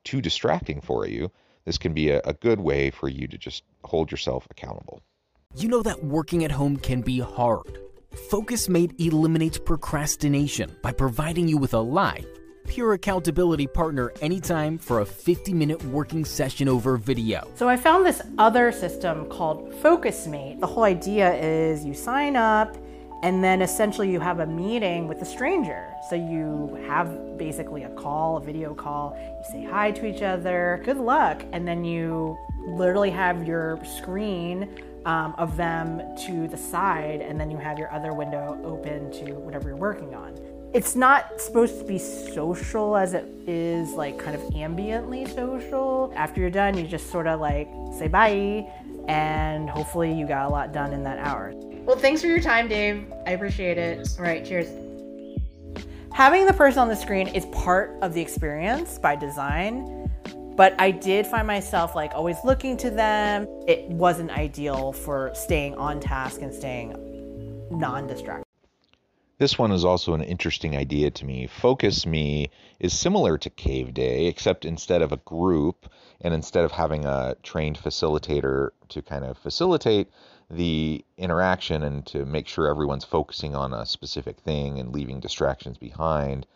too 0.04 0.22
distracting 0.22 0.82
for 0.82 1.08
you, 1.08 1.32
this 1.66 1.78
can 1.78 1.94
be 1.94 2.10
a, 2.10 2.20
a 2.26 2.34
good 2.34 2.60
way 2.60 2.90
for 2.90 3.08
you 3.08 3.28
to 3.28 3.38
just 3.38 3.64
hold 3.84 4.12
yourself 4.12 4.48
accountable. 4.50 5.02
You 5.58 5.70
know 5.70 5.82
that 5.84 6.04
working 6.04 6.44
at 6.44 6.52
home 6.52 6.76
can 6.76 7.00
be 7.00 7.22
hard. 7.22 7.80
FocusMate 8.30 9.00
eliminates 9.00 9.58
procrastination 9.58 10.76
by 10.82 10.92
providing 10.92 11.48
you 11.48 11.58
with 11.58 11.74
a 11.74 11.80
live, 11.80 12.28
pure 12.68 12.92
accountability 12.92 13.66
partner 13.66 14.12
anytime 14.20 14.78
for 14.78 15.00
a 15.00 15.06
50 15.06 15.54
minute 15.54 15.82
working 15.86 16.26
session 16.26 16.68
over 16.68 16.98
video. 16.98 17.48
So 17.56 17.70
I 17.70 17.78
found 17.78 18.06
this 18.06 18.22
other 18.38 18.74
system 18.74 19.30
called 19.30 19.72
FocusMate. 19.82 20.60
The 20.60 20.68
whole 20.68 20.84
idea 20.84 21.34
is 21.36 21.86
you 21.86 21.94
sign 21.94 22.36
up 22.36 22.76
and 23.24 23.42
then 23.42 23.62
essentially 23.62 24.12
you 24.12 24.20
have 24.20 24.42
a 24.42 24.46
meeting 24.46 25.08
with 25.08 25.22
a 25.22 25.26
stranger. 25.26 25.88
So 26.10 26.18
you 26.18 26.78
have 26.86 27.38
basically 27.38 27.84
a 27.84 27.90
call, 27.92 28.36
a 28.36 28.42
video 28.42 28.74
call, 28.74 29.18
you 29.18 29.52
say 29.54 29.64
hi 29.64 29.92
to 29.92 30.06
each 30.06 30.22
other, 30.22 30.82
good 30.84 30.98
luck, 30.98 31.44
and 31.54 31.66
then 31.66 31.86
you 31.86 32.38
literally 32.68 33.12
have 33.12 33.48
your 33.48 33.80
screen 33.86 34.68
um, 35.06 35.36
of 35.38 35.56
them 35.56 36.02
to 36.26 36.48
the 36.48 36.58
side, 36.58 37.22
and 37.22 37.40
then 37.40 37.50
you 37.52 37.58
have 37.58 37.78
your 37.78 37.92
other 37.94 38.14
window 38.14 38.60
open 38.64 39.12
to 39.12 39.34
whatever 39.36 39.70
you're 39.70 39.78
working 39.78 40.14
on. 40.16 40.36
It's 40.74 40.96
not 40.96 41.40
supposed 41.40 41.80
to 41.80 41.86
be 41.86 41.98
social 41.98 42.98
as 42.98 43.14
it 43.14 43.26
is 43.48 43.92
like 43.94 44.20
kind 44.20 44.36
of 44.36 44.42
ambiently 44.54 45.34
social. 45.34 46.12
After 46.16 46.42
you're 46.42 46.50
done, 46.50 46.78
you 46.78 46.86
just 46.86 47.10
sort 47.12 47.28
of 47.28 47.40
like 47.40 47.70
say 47.98 48.08
bye, 48.08 48.68
and 49.08 49.70
hopefully 49.70 50.12
you 50.12 50.28
got 50.28 50.48
a 50.48 50.50
lot 50.50 50.74
done 50.74 50.92
in 50.92 51.04
that 51.04 51.20
hour. 51.20 51.54
Well, 51.86 51.96
thanks 51.96 52.20
for 52.20 52.28
your 52.28 52.42
time, 52.42 52.68
Dave. 52.68 53.06
I 53.28 53.32
appreciate 53.32 53.78
it. 53.78 54.10
All 54.18 54.26
right, 54.26 54.44
cheers. 54.44 54.68
Having 56.12 56.46
the 56.46 56.54
person 56.54 56.80
on 56.80 56.88
the 56.88 56.96
screen 56.96 57.28
is 57.28 57.46
part 57.48 57.92
of 58.02 58.14
the 58.14 58.22
experience 58.22 58.98
by 58.98 59.16
design 59.16 59.95
but 60.56 60.74
I 60.80 60.92
did 60.92 61.28
find 61.28 61.46
myself 61.46 61.96
like 61.96 62.14
always 62.14 62.38
looking 62.44 62.78
to 62.78 62.90
them. 62.90 63.48
It 63.68 63.90
wasn't 63.90 64.32
ideal 64.32 64.94
for 64.94 65.32
staying 65.34 65.76
on 65.76 66.00
task 66.00 66.42
and 66.42 66.54
staying 66.54 66.96
non 67.72 68.08
distracted. 68.08 68.46
This 69.38 69.60
one 69.60 69.74
is 69.74 69.84
also 69.84 70.14
an 70.14 70.22
interesting 70.22 70.78
idea 70.78 71.12
to 71.12 71.26
me. 71.26 71.48
Focus 71.48 72.06
Me 72.06 72.50
is 72.80 72.98
similar 72.98 73.38
to 73.40 73.50
Cave 73.50 73.94
Day, 73.94 74.28
except 74.28 74.64
instead 74.64 75.02
of 75.02 75.12
a 75.12 75.18
group 75.18 75.90
and 76.22 76.34
instead 76.34 76.64
of 76.64 76.72
having 76.72 77.04
a 77.04 77.36
trained 77.44 77.78
facilitator 77.78 78.70
to 78.88 79.02
kind 79.02 79.26
of 79.26 79.38
facilitate 79.38 80.08
the 80.50 81.04
interaction 81.18 81.84
and 81.84 82.06
to 82.06 82.26
make 82.26 82.48
sure 82.48 82.68
everyone's 82.68 83.04
focusing 83.04 83.56
on 83.56 83.74
a 83.74 83.86
specific 83.86 84.40
thing 84.40 84.80
and 84.80 84.94
leaving 84.94 85.20
distractions 85.20 85.78
behind, 85.78 86.48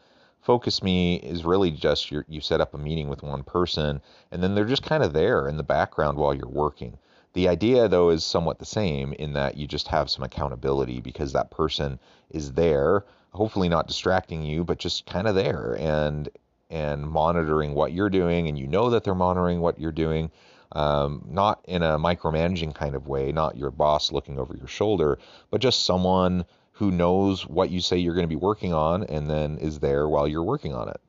Focus 0.50 0.82
Me 0.82 1.18
is 1.18 1.46
really 1.46 1.70
just 1.70 2.10
you 2.10 2.42
set 2.42 2.60
up 2.60 2.74
a 2.74 2.78
meeting 2.80 3.08
with 3.08 3.22
one 3.22 3.44
person 3.44 4.02
and 4.32 4.42
then 4.42 4.56
they're 4.56 4.66
just 4.66 4.82
kind 4.82 5.04
of 5.04 5.14
there 5.14 5.48
in 5.48 5.58
the 5.58 5.62
background 5.64 6.18
while 6.18 6.34
you're 6.34 6.48
working. 6.48 6.98
The 7.34 7.48
idea, 7.48 7.88
though, 7.88 8.10
is 8.10 8.24
somewhat 8.24 8.58
the 8.58 8.66
same 8.66 9.14
in 9.14 9.34
that 9.34 9.58
you 9.58 9.68
just 9.68 9.90
have 9.90 10.10
some 10.10 10.24
accountability 10.24 11.02
because 11.02 11.34
that 11.34 11.52
person 11.52 12.00
is 12.32 12.54
there, 12.54 13.06
hopefully 13.32 13.70
not 13.70 13.86
distracting 13.86 14.42
you, 14.42 14.64
but 14.64 14.80
just 14.80 15.06
kind 15.06 15.28
of 15.28 15.36
there 15.36 15.78
and 15.80 16.30
and 16.72 17.06
monitoring 17.06 17.76
what 17.76 17.94
you're 17.94 18.10
doing, 18.10 18.48
and 18.48 18.58
you 18.58 18.66
know 18.66 18.90
that 18.90 19.04
they're 19.04 19.14
monitoring 19.14 19.60
what 19.60 19.80
you're 19.80 19.92
doing, 19.92 20.32
um, 20.72 21.24
not 21.30 21.64
in 21.68 21.84
a 21.84 22.00
micromanaging 22.00 22.74
kind 22.74 22.96
of 22.96 23.06
way, 23.06 23.32
not 23.32 23.56
your 23.56 23.70
boss 23.70 24.12
looking 24.12 24.40
over 24.40 24.56
your 24.58 24.68
shoulder, 24.68 25.20
but 25.52 25.62
just 25.62 25.86
someone 25.86 26.44
who 26.80 26.92
knows 26.92 27.46
what 27.46 27.70
you 27.70 27.82
say 27.82 27.98
you're 27.98 28.14
going 28.14 28.24
to 28.24 28.28
be 28.28 28.38
working 28.38 28.74
on 28.74 29.04
and 29.04 29.30
then 29.30 29.58
is 29.58 29.80
there 29.80 30.08
while 30.08 30.26
you're 30.26 30.44
working 30.44 30.74
on 30.74 30.88
it. 30.88 31.02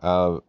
Uh, 0.00 0.40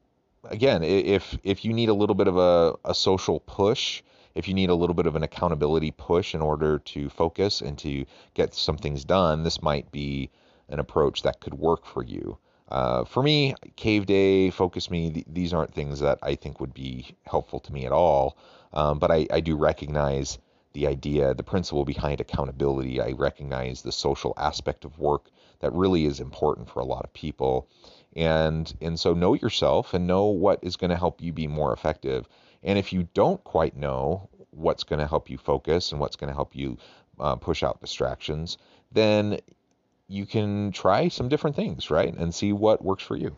again, 0.46 0.82
if 0.84 1.38
if 1.44 1.64
you 1.64 1.74
need 1.74 1.90
a 1.90 1.94
little 1.94 2.16
bit 2.16 2.28
of 2.28 2.38
a, 2.38 2.74
a 2.84 2.96
social 2.96 3.40
push, 3.42 4.02
if 4.34 4.48
you 4.48 4.56
need 4.56 4.72
a 4.72 4.76
little 4.76 4.96
bit 4.96 5.06
of 5.06 5.16
an 5.16 5.22
accountability 5.22 5.92
push 5.92 6.34
in 6.34 6.42
order 6.42 6.80
to 6.80 7.08
focus 7.10 7.62
and 7.62 7.78
to 7.78 8.04
get 8.34 8.56
some 8.56 8.78
things 8.78 9.06
done, 9.06 9.44
this 9.44 9.62
might 9.62 9.92
be 9.92 10.32
an 10.70 10.80
approach 10.80 11.22
that 11.22 11.40
could 11.40 11.54
work 11.54 11.86
for 11.86 12.04
you. 12.04 12.40
Uh, 12.70 13.04
for 13.04 13.22
me, 13.22 13.54
Cave 13.76 14.08
Day, 14.08 14.50
Focus 14.50 14.90
Me, 14.90 15.12
th- 15.12 15.26
these 15.32 15.54
aren't 15.54 15.76
things 15.76 16.00
that 16.00 16.18
I 16.24 16.34
think 16.34 16.60
would 16.60 16.74
be 16.74 17.16
helpful 17.28 17.60
to 17.60 17.72
me 17.72 17.86
at 17.86 17.92
all. 17.92 18.36
Um, 18.74 18.98
but 18.98 19.12
I, 19.12 19.28
I 19.30 19.40
do 19.40 19.56
recognize 19.56 20.40
the 20.74 20.88
idea, 20.88 21.34
the 21.34 21.44
principle 21.44 21.86
behind 21.86 22.20
accountability. 22.20 23.00
I 23.00 23.12
recognize 23.12 23.82
the 23.82 23.92
social 23.92 24.34
aspect 24.38 24.86
of 24.86 25.00
work 25.00 25.30
that 25.60 25.74
really 25.74 26.06
is 26.06 26.20
important 26.20 26.70
for 26.70 26.80
a 26.80 26.86
lot 26.86 27.04
of 27.06 27.14
people. 27.14 27.68
And 28.16 28.72
and 28.82 29.00
so 29.00 29.14
know 29.14 29.34
yourself 29.34 29.94
and 29.94 30.06
know 30.06 30.26
what 30.26 30.60
is 30.62 30.76
going 30.76 30.92
to 30.92 30.98
help 30.98 31.22
you 31.22 31.34
be 31.34 31.48
more 31.48 31.74
effective. 31.74 32.28
And 32.64 32.78
if 32.78 32.94
you 32.94 33.08
don't 33.14 33.44
quite 33.44 33.76
know 33.76 34.30
what's 34.52 34.84
going 34.84 35.00
to 35.00 35.08
help 35.08 35.30
you 35.30 35.38
focus 35.38 35.92
and 35.92 36.00
what's 36.00 36.16
going 36.16 36.30
to 36.30 36.36
help 36.36 36.56
you 36.56 36.78
uh, 37.20 37.36
push 37.36 37.64
out 37.64 37.82
distractions, 37.82 38.58
then 38.92 39.40
you 40.08 40.26
can 40.26 40.72
try 40.72 41.08
some 41.08 41.30
different 41.30 41.56
things, 41.56 41.90
right? 41.90 42.14
And 42.14 42.34
see 42.34 42.54
what 42.54 42.84
works 42.84 43.04
for 43.04 43.16
you. 43.16 43.38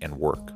and 0.00 0.18
work. 0.18 0.52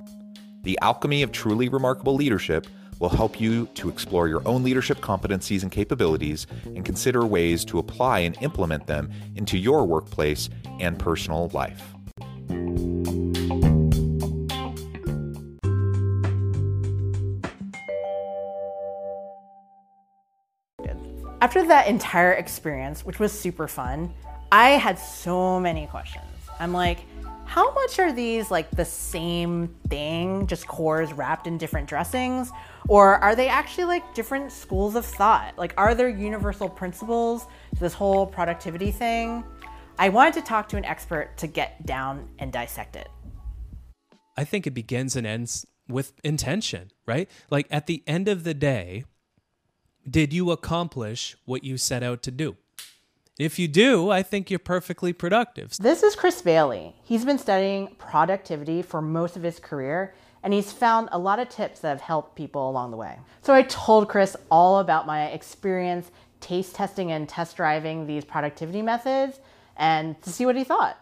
The 0.62 0.78
Alchemy 0.82 1.23
of 1.23 1.32
Truly 1.32 1.68
Remarkable 1.68 2.14
Leadership 2.14 2.66
will 2.99 3.09
help 3.09 3.40
you 3.40 3.66
to 3.75 3.88
explore 3.88 4.28
your 4.28 4.47
own 4.47 4.62
leadership 4.62 4.99
competencies 4.99 5.62
and 5.62 5.73
capabilities 5.73 6.47
and 6.66 6.85
consider 6.85 7.25
ways 7.25 7.64
to 7.64 7.78
apply 7.78 8.20
and 8.20 8.37
implement 8.42 8.87
them 8.87 9.11
into 9.37 9.56
your 9.56 9.87
workplace 9.87 10.50
and 10.78 10.99
personal 10.99 11.49
life. 11.54 11.94
After 21.42 21.66
that 21.68 21.87
entire 21.87 22.32
experience, 22.35 23.04
which 23.06 23.18
was 23.18 23.32
super 23.32 23.66
fun, 23.66 24.12
I 24.52 24.70
had 24.73 24.99
so 24.99 25.59
many 25.59 25.87
questions. 25.87 26.26
I'm 26.61 26.75
like, 26.75 26.99
how 27.50 27.75
much 27.75 27.99
are 27.99 28.12
these 28.12 28.49
like 28.49 28.71
the 28.71 28.85
same 28.85 29.75
thing, 29.88 30.47
just 30.47 30.69
cores 30.69 31.12
wrapped 31.12 31.49
in 31.49 31.59
different 31.59 31.88
dressings? 31.88 32.52
Or 32.87 33.16
are 33.16 33.35
they 33.35 33.49
actually 33.49 33.87
like 33.87 34.14
different 34.14 34.52
schools 34.52 34.95
of 34.95 35.04
thought? 35.04 35.59
Like, 35.59 35.75
are 35.76 35.92
there 35.97 36.09
universal 36.09 36.69
principles 36.69 37.47
to 37.75 37.80
this 37.80 37.92
whole 37.92 38.25
productivity 38.25 38.92
thing? 38.92 39.42
I 39.99 40.11
wanted 40.11 40.35
to 40.35 40.42
talk 40.42 40.69
to 40.69 40.76
an 40.76 40.85
expert 40.85 41.37
to 41.38 41.49
get 41.49 41.85
down 41.85 42.28
and 42.38 42.52
dissect 42.52 42.95
it. 42.95 43.09
I 44.37 44.45
think 44.45 44.69
it 44.69 44.71
begins 44.71 45.16
and 45.16 45.26
ends 45.26 45.66
with 45.88 46.12
intention, 46.23 46.92
right? 47.04 47.28
Like 47.50 47.66
at 47.69 47.88
the 47.88 48.04
end 48.07 48.28
of 48.28 48.45
the 48.45 48.54
day, 48.54 49.07
did 50.09 50.33
you 50.33 50.52
accomplish 50.52 51.37
what 51.47 51.64
you 51.64 51.78
set 51.78 52.04
out 52.04 52.23
to 52.23 52.30
do? 52.30 52.57
If 53.40 53.59
you 53.59 53.68
do, 53.68 54.11
I 54.11 54.23
think 54.23 54.50
you're 54.50 54.59
perfectly 54.59 55.14
productive. 55.14 55.75
This 55.78 56.02
is 56.02 56.14
Chris 56.14 56.42
Bailey. 56.42 56.94
He's 57.02 57.25
been 57.25 57.38
studying 57.38 57.87
productivity 57.97 58.82
for 58.82 59.00
most 59.00 59.35
of 59.35 59.42
his 59.42 59.59
career, 59.59 60.12
and 60.42 60.52
he's 60.52 60.73
found 60.73 61.09
a 61.11 61.18
lot 61.18 61.38
of 61.38 61.49
tips 61.49 61.80
that 61.80 61.88
have 61.88 62.02
helped 62.02 62.37
people 62.37 62.68
along 62.68 62.90
the 62.90 62.99
way. 62.99 63.18
So 63.40 63.54
I 63.54 63.62
told 63.62 64.11
Chris 64.11 64.37
all 64.50 64.80
about 64.80 65.06
my 65.06 65.28
experience 65.28 66.11
taste 66.40 66.75
testing 66.75 67.12
and 67.12 67.26
test 67.26 67.56
driving 67.56 68.06
these 68.06 68.26
productivity 68.26 68.82
methods 68.82 69.40
and 69.78 70.20
to 70.20 70.28
see 70.28 70.44
what 70.44 70.54
he 70.54 70.62
thought. 70.62 70.99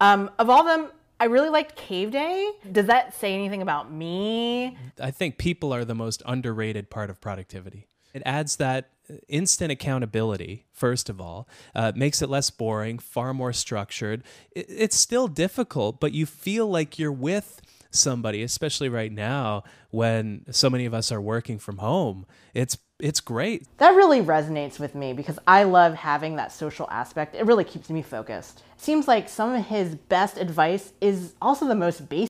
Um, 0.00 0.32
of 0.40 0.50
all 0.50 0.62
of 0.62 0.66
them, 0.66 0.90
I 1.20 1.26
really 1.26 1.48
liked 1.48 1.76
Cave 1.76 2.10
Day. 2.10 2.50
Does 2.72 2.86
that 2.86 3.14
say 3.14 3.34
anything 3.34 3.62
about 3.62 3.92
me? 3.92 4.76
I 5.00 5.12
think 5.12 5.38
people 5.38 5.72
are 5.72 5.84
the 5.84 5.94
most 5.94 6.24
underrated 6.26 6.90
part 6.90 7.08
of 7.08 7.20
productivity. 7.20 7.86
It 8.14 8.22
adds 8.26 8.56
that 8.56 8.90
instant 9.28 9.72
accountability, 9.72 10.66
first 10.72 11.08
of 11.08 11.20
all, 11.20 11.48
uh, 11.74 11.92
makes 11.94 12.22
it 12.22 12.28
less 12.28 12.50
boring, 12.50 12.98
far 12.98 13.34
more 13.34 13.52
structured. 13.52 14.22
It, 14.52 14.66
it's 14.68 14.96
still 14.96 15.28
difficult, 15.28 16.00
but 16.00 16.12
you 16.12 16.26
feel 16.26 16.68
like 16.68 16.98
you're 16.98 17.12
with 17.12 17.60
somebody, 17.90 18.42
especially 18.42 18.88
right 18.88 19.12
now 19.12 19.64
when 19.90 20.44
so 20.50 20.68
many 20.68 20.86
of 20.86 20.94
us 20.94 21.10
are 21.10 21.20
working 21.20 21.58
from 21.58 21.78
home. 21.78 22.26
It's 22.54 22.78
it's 23.00 23.20
great. 23.20 23.64
That 23.78 23.94
really 23.94 24.20
resonates 24.20 24.80
with 24.80 24.96
me 24.96 25.12
because 25.12 25.38
I 25.46 25.62
love 25.62 25.94
having 25.94 26.34
that 26.36 26.50
social 26.50 26.88
aspect. 26.90 27.36
It 27.36 27.46
really 27.46 27.62
keeps 27.62 27.90
me 27.90 28.02
focused. 28.02 28.64
Seems 28.76 29.06
like 29.06 29.28
some 29.28 29.54
of 29.54 29.66
his 29.66 29.94
best 29.94 30.36
advice 30.36 30.92
is 31.00 31.34
also 31.40 31.68
the 31.68 31.76
most 31.76 32.08
basic. 32.08 32.28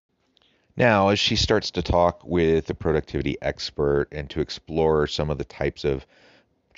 Now, 0.77 1.09
as 1.09 1.19
she 1.19 1.37
starts 1.37 1.71
to 1.73 1.83
talk 1.83 2.23
with 2.23 2.67
the 2.67 2.75
productivity 2.75 3.37
expert 3.41 4.09
and 4.13 4.29
to 4.31 4.41
explore 4.41 5.07
some 5.07 5.31
of 5.31 5.39
the 5.39 5.45
types 5.45 5.85
of 5.85 6.07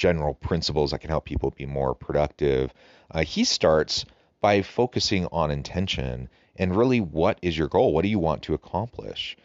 general 0.00 0.32
principles 0.32 0.90
that 0.90 1.00
can 1.00 1.10
help 1.10 1.26
people 1.26 1.50
be 1.50 1.66
more 1.66 1.94
productive, 1.94 2.72
uh, 3.10 3.22
he 3.22 3.44
starts 3.44 4.06
by 4.40 4.62
focusing 4.62 5.26
on 5.30 5.50
intention 5.50 6.28
and 6.56 6.74
really 6.74 7.00
what 7.00 7.38
is 7.42 7.56
your 7.56 7.68
goal? 7.68 7.92
What 7.92 8.02
do 8.02 8.08
you 8.08 8.18
want 8.18 8.42
to 8.44 8.54
accomplish? 8.54 9.36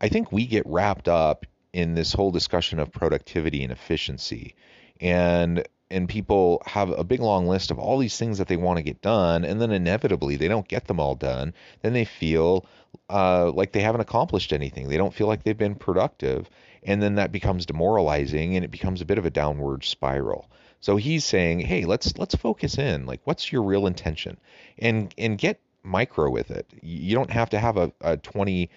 I 0.00 0.08
think 0.08 0.30
we 0.30 0.46
get 0.46 0.66
wrapped 0.66 1.08
up 1.08 1.46
in 1.72 1.94
this 1.94 2.12
whole 2.12 2.30
discussion 2.30 2.78
of 2.78 2.92
productivity 2.92 3.62
and 3.62 3.72
efficiency. 3.72 4.54
And 5.00 5.66
and 5.92 6.08
people 6.08 6.62
have 6.66 6.90
a 6.90 7.04
big 7.04 7.20
long 7.20 7.46
list 7.46 7.70
of 7.70 7.78
all 7.78 7.98
these 7.98 8.16
things 8.16 8.38
that 8.38 8.48
they 8.48 8.56
want 8.56 8.78
to 8.78 8.82
get 8.82 9.02
done 9.02 9.44
and 9.44 9.60
then 9.60 9.70
inevitably 9.70 10.36
they 10.36 10.48
don't 10.48 10.68
get 10.68 10.86
them 10.86 10.98
all 10.98 11.14
done 11.14 11.52
then 11.82 11.92
they 11.92 12.04
feel 12.04 12.66
uh, 13.08 13.50
like 13.52 13.72
they 13.72 13.80
haven't 13.80 14.00
accomplished 14.00 14.52
anything. 14.52 14.88
They 14.88 14.96
don't 14.96 15.14
feel 15.14 15.26
like 15.26 15.42
they've 15.42 15.56
been 15.56 15.74
productive 15.74 16.48
and 16.82 17.02
then 17.02 17.16
that 17.16 17.32
becomes 17.32 17.66
demoralizing 17.66 18.56
and 18.56 18.64
it 18.64 18.70
becomes 18.70 19.00
a 19.00 19.04
bit 19.04 19.18
of 19.18 19.26
a 19.26 19.30
downward 19.30 19.84
spiral. 19.84 20.50
So 20.80 20.96
he's 20.96 21.24
saying 21.24 21.60
hey 21.60 21.84
let's 21.84 22.16
let's 22.18 22.34
focus 22.34 22.78
in. 22.78 23.06
Like 23.06 23.20
what's 23.24 23.52
your 23.52 23.62
real 23.62 23.86
intention? 23.86 24.38
And 24.78 25.14
and 25.16 25.38
get 25.38 25.60
micro 25.82 26.30
with 26.30 26.50
it. 26.50 26.66
You 26.82 27.14
don't 27.14 27.30
have 27.30 27.50
to 27.50 27.58
have 27.58 27.76
a, 27.76 27.92
a 28.00 28.16
20 28.16 28.70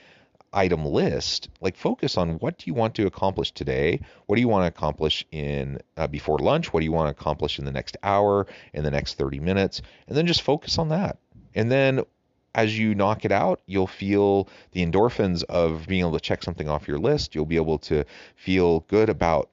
item 0.55 0.85
list, 0.85 1.49
like 1.61 1.75
focus 1.75 2.17
on 2.17 2.39
what 2.39 2.57
do 2.57 2.63
you 2.67 2.73
want 2.73 2.95
to 2.95 3.05
accomplish 3.05 3.51
today? 3.51 3.99
What 4.25 4.35
do 4.35 4.41
you 4.41 4.47
want 4.47 4.63
to 4.63 4.67
accomplish 4.67 5.25
in 5.31 5.79
uh, 5.97 6.07
before 6.07 6.39
lunch? 6.39 6.73
What 6.73 6.79
do 6.79 6.85
you 6.85 6.91
want 6.91 7.07
to 7.15 7.21
accomplish 7.21 7.59
in 7.59 7.65
the 7.65 7.71
next 7.71 7.97
hour, 8.01 8.47
in 8.73 8.83
the 8.83 8.91
next 8.91 9.17
30 9.17 9.39
minutes? 9.39 9.81
And 10.07 10.17
then 10.17 10.25
just 10.25 10.41
focus 10.41 10.77
on 10.77 10.89
that. 10.89 11.17
And 11.53 11.71
then 11.71 12.01
as 12.55 12.79
you 12.79 12.95
knock 12.95 13.25
it 13.25 13.31
out, 13.31 13.61
you'll 13.65 13.85
feel 13.85 14.47
the 14.71 14.85
endorphins 14.85 15.43
of 15.43 15.85
being 15.87 15.99
able 15.99 16.13
to 16.13 16.19
check 16.19 16.41
something 16.41 16.69
off 16.69 16.87
your 16.87 16.97
list. 16.97 17.35
You'll 17.35 17.45
be 17.45 17.57
able 17.57 17.79
to 17.79 18.05
feel 18.35 18.79
good 18.81 19.09
about 19.09 19.49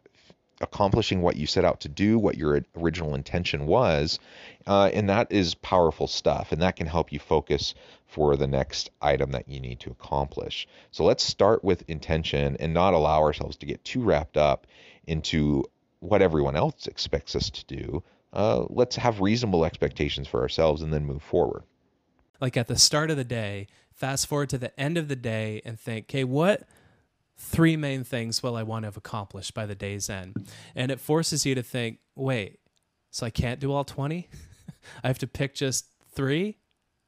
accomplishing 0.62 1.20
what 1.20 1.36
you 1.36 1.46
set 1.46 1.64
out 1.64 1.80
to 1.80 1.88
do, 1.88 2.18
what 2.18 2.38
your 2.38 2.62
original 2.76 3.14
intention 3.14 3.66
was. 3.66 4.18
Uh, 4.66 4.90
and 4.94 5.10
that 5.10 5.30
is 5.30 5.54
powerful 5.56 6.06
stuff. 6.06 6.52
And 6.52 6.62
that 6.62 6.76
can 6.76 6.86
help 6.86 7.12
you 7.12 7.18
focus 7.18 7.74
for 8.06 8.36
the 8.36 8.46
next 8.46 8.90
item 9.00 9.32
that 9.32 9.48
you 9.48 9.60
need 9.60 9.80
to 9.80 9.90
accomplish. 9.90 10.68
So 10.90 11.04
let's 11.04 11.24
start 11.24 11.64
with 11.64 11.88
intention 11.88 12.56
and 12.60 12.72
not 12.72 12.94
allow 12.94 13.20
ourselves 13.20 13.56
to 13.58 13.66
get 13.66 13.84
too 13.84 14.02
wrapped 14.02 14.36
up 14.36 14.66
into 15.06 15.64
what 16.00 16.22
everyone 16.22 16.56
else 16.56 16.86
expects 16.86 17.34
us 17.34 17.50
to 17.50 17.64
do. 17.66 18.02
Uh, 18.32 18.64
let's 18.68 18.96
have 18.96 19.20
reasonable 19.20 19.64
expectations 19.64 20.26
for 20.28 20.40
ourselves 20.40 20.82
and 20.82 20.92
then 20.92 21.04
move 21.04 21.22
forward. 21.22 21.62
Like 22.40 22.56
at 22.56 22.66
the 22.66 22.78
start 22.78 23.10
of 23.10 23.16
the 23.16 23.24
day, 23.24 23.66
fast 23.94 24.26
forward 24.26 24.50
to 24.50 24.58
the 24.58 24.78
end 24.78 24.98
of 24.98 25.08
the 25.08 25.16
day 25.16 25.62
and 25.64 25.78
think, 25.78 26.06
okay, 26.06 26.24
what 26.24 26.64
three 27.36 27.76
main 27.76 28.04
things 28.04 28.42
will 28.42 28.56
I 28.56 28.62
want 28.62 28.84
to 28.84 28.86
have 28.88 28.96
accomplished 28.96 29.54
by 29.54 29.66
the 29.66 29.74
day's 29.74 30.08
end? 30.08 30.46
And 30.74 30.90
it 30.90 31.00
forces 31.00 31.44
you 31.46 31.54
to 31.54 31.62
think, 31.62 31.98
wait, 32.14 32.60
so 33.10 33.26
I 33.26 33.30
can't 33.30 33.60
do 33.60 33.72
all 33.72 33.84
20? 33.84 34.28
I 35.04 35.06
have 35.06 35.18
to 35.18 35.26
pick 35.26 35.54
just 35.54 35.86
three? 36.12 36.58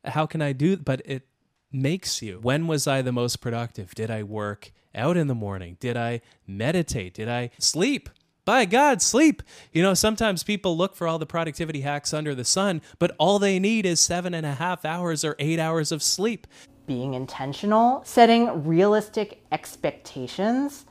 How 0.04 0.26
can 0.26 0.42
I 0.42 0.52
do? 0.52 0.76
But 0.76 1.02
it 1.04 1.26
makes 1.72 2.22
you. 2.22 2.38
When 2.40 2.66
was 2.66 2.86
I 2.86 3.02
the 3.02 3.12
most 3.12 3.36
productive? 3.36 3.94
Did 3.94 4.10
I 4.10 4.22
work 4.22 4.72
out 4.94 5.16
in 5.16 5.26
the 5.26 5.34
morning? 5.34 5.76
Did 5.80 5.96
I 5.96 6.20
meditate? 6.46 7.14
Did 7.14 7.28
I 7.28 7.50
sleep? 7.58 8.08
By 8.44 8.66
God, 8.66 9.00
sleep. 9.00 9.42
You 9.72 9.82
know, 9.82 9.94
sometimes 9.94 10.42
people 10.42 10.76
look 10.76 10.94
for 10.94 11.08
all 11.08 11.18
the 11.18 11.26
productivity 11.26 11.80
hacks 11.80 12.12
under 12.12 12.34
the 12.34 12.44
sun, 12.44 12.82
but 12.98 13.14
all 13.18 13.38
they 13.38 13.58
need 13.58 13.86
is 13.86 14.00
seven 14.00 14.34
and 14.34 14.44
a 14.44 14.54
half 14.54 14.84
hours 14.84 15.24
or 15.24 15.34
eight 15.38 15.58
hours 15.58 15.90
of 15.90 16.02
sleep 16.02 16.46
being 16.86 17.14
intentional, 17.14 18.02
setting 18.04 18.66
realistic 18.66 19.42
expectations, 19.52 20.86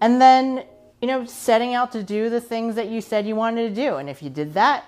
and 0.00 0.20
then, 0.20 0.64
you 1.00 1.08
know, 1.08 1.24
setting 1.24 1.74
out 1.74 1.92
to 1.92 2.02
do 2.02 2.30
the 2.30 2.40
things 2.40 2.74
that 2.74 2.88
you 2.88 3.00
said 3.00 3.26
you 3.26 3.36
wanted 3.36 3.68
to 3.68 3.74
do. 3.74 3.96
And 3.96 4.08
if 4.08 4.22
you 4.22 4.30
did 4.30 4.54
that, 4.54 4.84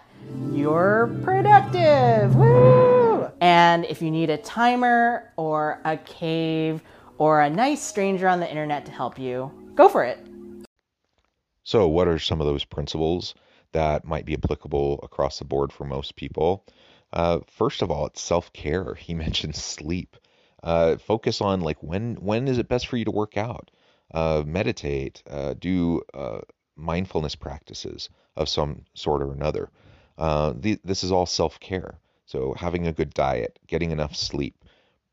you're 0.52 1.14
productive. 1.22 2.34
Woo! 2.34 3.30
And 3.40 3.84
if 3.84 4.00
you 4.00 4.10
need 4.10 4.30
a 4.30 4.38
timer 4.38 5.32
or 5.36 5.80
a 5.84 5.96
cave 5.98 6.82
or 7.18 7.42
a 7.42 7.50
nice 7.50 7.82
stranger 7.82 8.28
on 8.28 8.40
the 8.40 8.48
internet 8.48 8.86
to 8.86 8.92
help 8.92 9.18
you, 9.18 9.50
go 9.74 9.88
for 9.88 10.04
it. 10.04 10.18
So, 11.62 11.88
what 11.88 12.08
are 12.08 12.18
some 12.18 12.40
of 12.40 12.46
those 12.46 12.64
principles 12.64 13.34
that 13.72 14.04
might 14.04 14.24
be 14.24 14.34
applicable 14.34 15.00
across 15.02 15.38
the 15.38 15.44
board 15.44 15.72
for 15.72 15.84
most 15.84 16.16
people? 16.16 16.64
Uh, 17.12 17.40
first 17.46 17.82
of 17.82 17.90
all, 17.90 18.06
it's 18.06 18.20
self 18.20 18.52
care. 18.52 18.94
He 18.94 19.14
mentioned 19.26 19.56
sleep. 19.56 20.16
Uh, 20.66 20.98
focus 20.98 21.40
on 21.40 21.60
like 21.60 21.80
when 21.80 22.16
when 22.16 22.48
is 22.48 22.58
it 22.58 22.68
best 22.68 22.88
for 22.88 22.96
you 22.96 23.04
to 23.04 23.10
work 23.12 23.36
out? 23.36 23.70
Uh, 24.12 24.42
meditate. 24.44 25.22
Uh, 25.30 25.54
do 25.54 26.02
uh, 26.12 26.40
mindfulness 26.74 27.36
practices 27.36 28.08
of 28.36 28.48
some 28.48 28.84
sort 28.92 29.22
or 29.22 29.32
another. 29.32 29.70
Uh, 30.18 30.52
this 30.56 31.04
is 31.04 31.12
all 31.12 31.24
self 31.24 31.60
care. 31.60 32.00
So 32.24 32.52
having 32.58 32.88
a 32.88 32.92
good 32.92 33.14
diet, 33.14 33.60
getting 33.68 33.92
enough 33.92 34.16
sleep, 34.16 34.56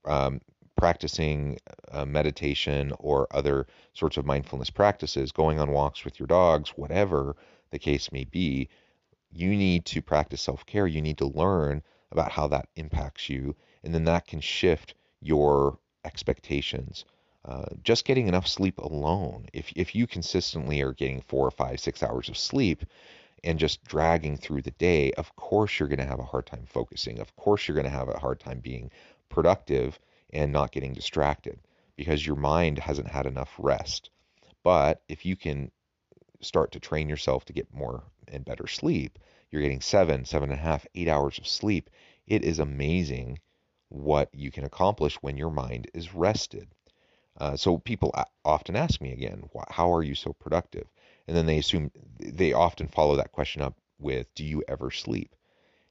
um, 0.05 0.41
practicing 0.75 1.59
uh, 1.91 2.05
meditation 2.05 2.91
or 2.97 3.27
other 3.29 3.67
sorts 3.93 4.17
of 4.17 4.25
mindfulness 4.25 4.71
practices, 4.71 5.31
going 5.31 5.59
on 5.59 5.69
walks 5.69 6.03
with 6.03 6.19
your 6.19 6.25
dogs, 6.25 6.71
whatever 6.71 7.35
the 7.69 7.77
case 7.77 8.11
may 8.11 8.23
be, 8.23 8.69
you 9.31 9.49
need 9.49 9.85
to 9.85 10.01
practice 10.01 10.41
self 10.41 10.65
care. 10.65 10.87
You 10.87 11.01
need 11.03 11.19
to 11.19 11.27
learn 11.27 11.83
about 12.11 12.31
how 12.31 12.47
that 12.47 12.69
impacts 12.75 13.29
you, 13.29 13.55
and 13.83 13.93
then 13.93 14.05
that 14.05 14.25
can 14.25 14.39
shift 14.39 14.95
your 15.25 15.77
expectations. 16.05 17.05
Uh, 17.45 17.65
just 17.83 18.05
getting 18.05 18.27
enough 18.27 18.47
sleep 18.47 18.77
alone, 18.77 19.47
if, 19.51 19.71
if 19.75 19.93
you 19.95 20.07
consistently 20.07 20.81
are 20.81 20.93
getting 20.93 21.21
four 21.21 21.45
or 21.45 21.51
five, 21.51 21.79
six 21.79 22.01
hours 22.01 22.29
of 22.29 22.37
sleep, 22.37 22.85
and 23.43 23.59
just 23.59 23.83
dragging 23.83 24.37
through 24.37 24.61
the 24.61 24.71
day, 24.71 25.11
of 25.13 25.35
course 25.35 25.77
you're 25.77 25.89
going 25.89 25.99
to 25.99 26.05
have 26.05 26.19
a 26.19 26.23
hard 26.23 26.45
time 26.45 26.65
focusing. 26.65 27.19
Of 27.19 27.35
course 27.35 27.67
you're 27.67 27.75
going 27.75 27.83
to 27.83 27.91
have 27.91 28.07
a 28.07 28.19
hard 28.19 28.39
time 28.39 28.59
being 28.59 28.89
productive 29.27 29.99
and 30.31 30.51
not 30.51 30.71
getting 30.71 30.93
distracted 30.93 31.59
because 31.97 32.25
your 32.25 32.37
mind 32.37 32.79
hasn't 32.79 33.09
had 33.09 33.25
enough 33.25 33.53
rest. 33.57 34.09
But 34.63 35.01
if 35.09 35.25
you 35.25 35.35
can 35.35 35.71
start 36.39 36.71
to 36.71 36.79
train 36.79 37.09
yourself 37.09 37.45
to 37.45 37.53
get 37.53 37.73
more 37.73 38.03
and 38.29 38.45
better 38.45 38.67
sleep, 38.67 39.19
you're 39.51 39.61
getting 39.61 39.81
seven, 39.81 40.25
seven 40.25 40.49
and 40.49 40.59
a 40.59 40.63
half, 40.63 40.87
eight 40.95 41.09
hours 41.09 41.37
of 41.37 41.47
sleep. 41.47 41.89
It 42.25 42.43
is 42.43 42.59
amazing 42.59 43.39
what 43.93 44.29
you 44.33 44.49
can 44.51 44.63
accomplish 44.63 45.15
when 45.21 45.37
your 45.37 45.51
mind 45.51 45.89
is 45.93 46.13
rested. 46.13 46.67
Uh, 47.39 47.55
so 47.55 47.77
people 47.77 48.13
often 48.43 48.75
ask 48.75 49.01
me 49.01 49.11
again, 49.11 49.49
how 49.69 49.93
are 49.93 50.03
you 50.03 50.15
so 50.15 50.33
productive? 50.33 50.87
And 51.27 51.37
then 51.37 51.45
they 51.45 51.57
assume 51.59 51.91
they 52.19 52.53
often 52.53 52.87
follow 52.87 53.15
that 53.15 53.31
question 53.31 53.61
up 53.61 53.77
with, 53.99 54.27
do 54.35 54.43
you 54.43 54.63
ever 54.67 54.91
sleep? 54.91 55.35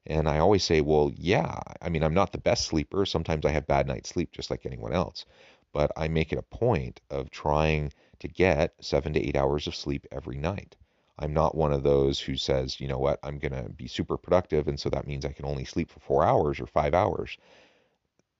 And 0.06 0.28
I 0.28 0.38
always 0.38 0.64
say, 0.64 0.80
well, 0.80 1.12
yeah. 1.14 1.60
I 1.80 1.88
mean, 1.88 2.02
I'm 2.02 2.14
not 2.14 2.32
the 2.32 2.38
best 2.38 2.66
sleeper. 2.66 3.06
Sometimes 3.06 3.46
I 3.46 3.50
have 3.50 3.66
bad 3.66 3.86
night's 3.86 4.08
sleep 4.08 4.32
just 4.32 4.50
like 4.50 4.66
anyone 4.66 4.92
else. 4.92 5.24
But 5.72 5.92
I 5.96 6.08
make 6.08 6.32
it 6.32 6.38
a 6.38 6.42
point 6.42 7.00
of 7.08 7.30
trying 7.30 7.92
to 8.18 8.28
get 8.28 8.74
seven 8.80 9.12
to 9.14 9.20
eight 9.20 9.36
hours 9.36 9.66
of 9.66 9.76
sleep 9.76 10.06
every 10.10 10.36
night. 10.36 10.76
I'm 11.18 11.32
not 11.32 11.54
one 11.54 11.72
of 11.72 11.82
those 11.82 12.18
who 12.18 12.36
says, 12.36 12.80
you 12.80 12.88
know 12.88 12.98
what, 12.98 13.20
I'm 13.22 13.38
going 13.38 13.52
to 13.52 13.68
be 13.70 13.86
super 13.86 14.16
productive. 14.16 14.66
And 14.66 14.78
so 14.78 14.90
that 14.90 15.06
means 15.06 15.24
I 15.24 15.32
can 15.32 15.44
only 15.44 15.64
sleep 15.64 15.90
for 15.90 16.00
four 16.00 16.24
hours 16.24 16.58
or 16.60 16.66
five 16.66 16.94
hours. 16.94 17.36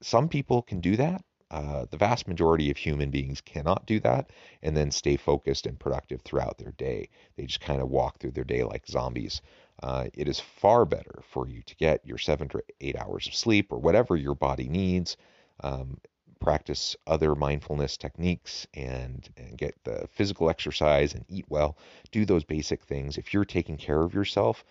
Some 0.03 0.29
people 0.29 0.62
can 0.62 0.81
do 0.81 0.97
that. 0.97 1.25
Uh, 1.51 1.85
the 1.91 1.97
vast 1.99 2.27
majority 2.27 2.71
of 2.71 2.77
human 2.77 3.11
beings 3.11 3.41
cannot 3.41 3.87
do 3.87 4.01
that 4.01 4.31
and 4.62 4.77
then 4.77 4.91
stay 4.91 5.17
focused 5.17 5.67
and 5.67 5.79
productive 5.79 6.23
throughout 6.23 6.59
their 6.59 6.73
day. 6.73 7.09
They 7.37 7.45
just 7.45 7.61
kind 7.61 7.81
of 7.83 7.91
walk 7.91 8.19
through 8.19 8.33
their 8.33 8.43
day 8.45 8.65
like 8.65 8.87
zombies. 8.87 9.43
Uh, 9.83 10.09
it 10.15 10.29
is 10.29 10.41
far 10.41 10.85
better 10.87 11.23
for 11.23 11.47
you 11.47 11.62
to 11.62 11.77
get 11.77 12.07
your 12.07 12.19
seven 12.19 12.49
to 12.49 12.62
eight 12.81 12.97
hours 12.97 13.27
of 13.27 13.35
sleep 13.35 13.71
or 13.71 13.79
whatever 13.79 14.17
your 14.17 14.35
body 14.35 14.69
needs. 14.69 15.17
Um, 15.62 15.99
practice 16.41 16.97
other 17.07 17.35
mindfulness 17.35 17.97
techniques 17.97 18.67
and, 18.75 19.29
and 19.37 19.57
get 19.57 19.77
the 19.85 20.09
physical 20.11 20.51
exercise 20.51 21.15
and 21.15 21.25
eat 21.29 21.45
well. 21.49 21.77
Do 22.11 22.25
those 22.25 22.45
basic 22.45 22.83
things. 22.83 23.19
If 23.19 23.33
you're 23.33 23.45
taking 23.45 23.77
care 23.77 24.03
of 24.03 24.15
yourself, 24.15 24.65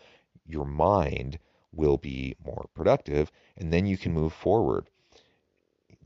your 0.46 0.65
mind 0.65 1.39
will 1.72 1.98
be 1.98 2.36
more 2.44 2.65
productive 2.74 3.32
and 3.56 3.72
then 3.72 3.86
you 3.86 3.98
can 3.98 4.13
move 4.13 4.34
forward 4.34 4.89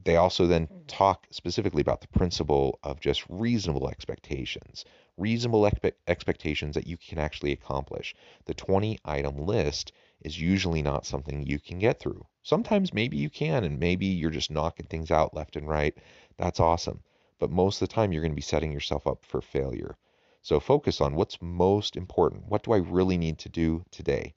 they 0.05 0.17
also 0.17 0.45
then 0.45 0.69
talk 0.85 1.25
specifically 1.31 1.81
about 1.81 1.99
the 1.99 2.07
principle 2.07 2.77
of 2.83 2.99
just 2.99 3.25
reasonable 3.27 3.89
expectations, 3.89 4.85
reasonable 5.17 5.63
expe- 5.63 5.93
expectations 6.07 6.75
that 6.75 6.85
you 6.85 6.95
can 6.95 7.17
actually 7.17 7.51
accomplish. 7.51 8.13
The 8.45 8.53
20 8.53 8.99
item 9.03 9.37
list 9.37 9.91
is 10.21 10.39
usually 10.39 10.83
not 10.83 11.07
something 11.07 11.43
you 11.43 11.57
can 11.57 11.79
get 11.79 11.99
through. 11.99 12.23
Sometimes 12.43 12.93
maybe 12.93 13.17
you 13.17 13.31
can, 13.31 13.63
and 13.63 13.79
maybe 13.79 14.05
you're 14.05 14.29
just 14.29 14.51
knocking 14.51 14.85
things 14.85 15.09
out 15.09 15.33
left 15.33 15.55
and 15.55 15.67
right. 15.67 15.97
That's 16.37 16.59
awesome. 16.59 17.01
But 17.39 17.49
most 17.49 17.81
of 17.81 17.89
the 17.89 17.93
time, 17.93 18.13
you're 18.13 18.21
going 18.21 18.31
to 18.31 18.35
be 18.35 18.41
setting 18.43 18.71
yourself 18.71 19.07
up 19.07 19.25
for 19.25 19.41
failure. 19.41 19.97
So 20.43 20.59
focus 20.59 21.01
on 21.01 21.15
what's 21.15 21.41
most 21.41 21.97
important. 21.97 22.45
What 22.47 22.61
do 22.61 22.73
I 22.73 22.77
really 22.77 23.17
need 23.17 23.39
to 23.39 23.49
do 23.49 23.83
today? 23.89 24.35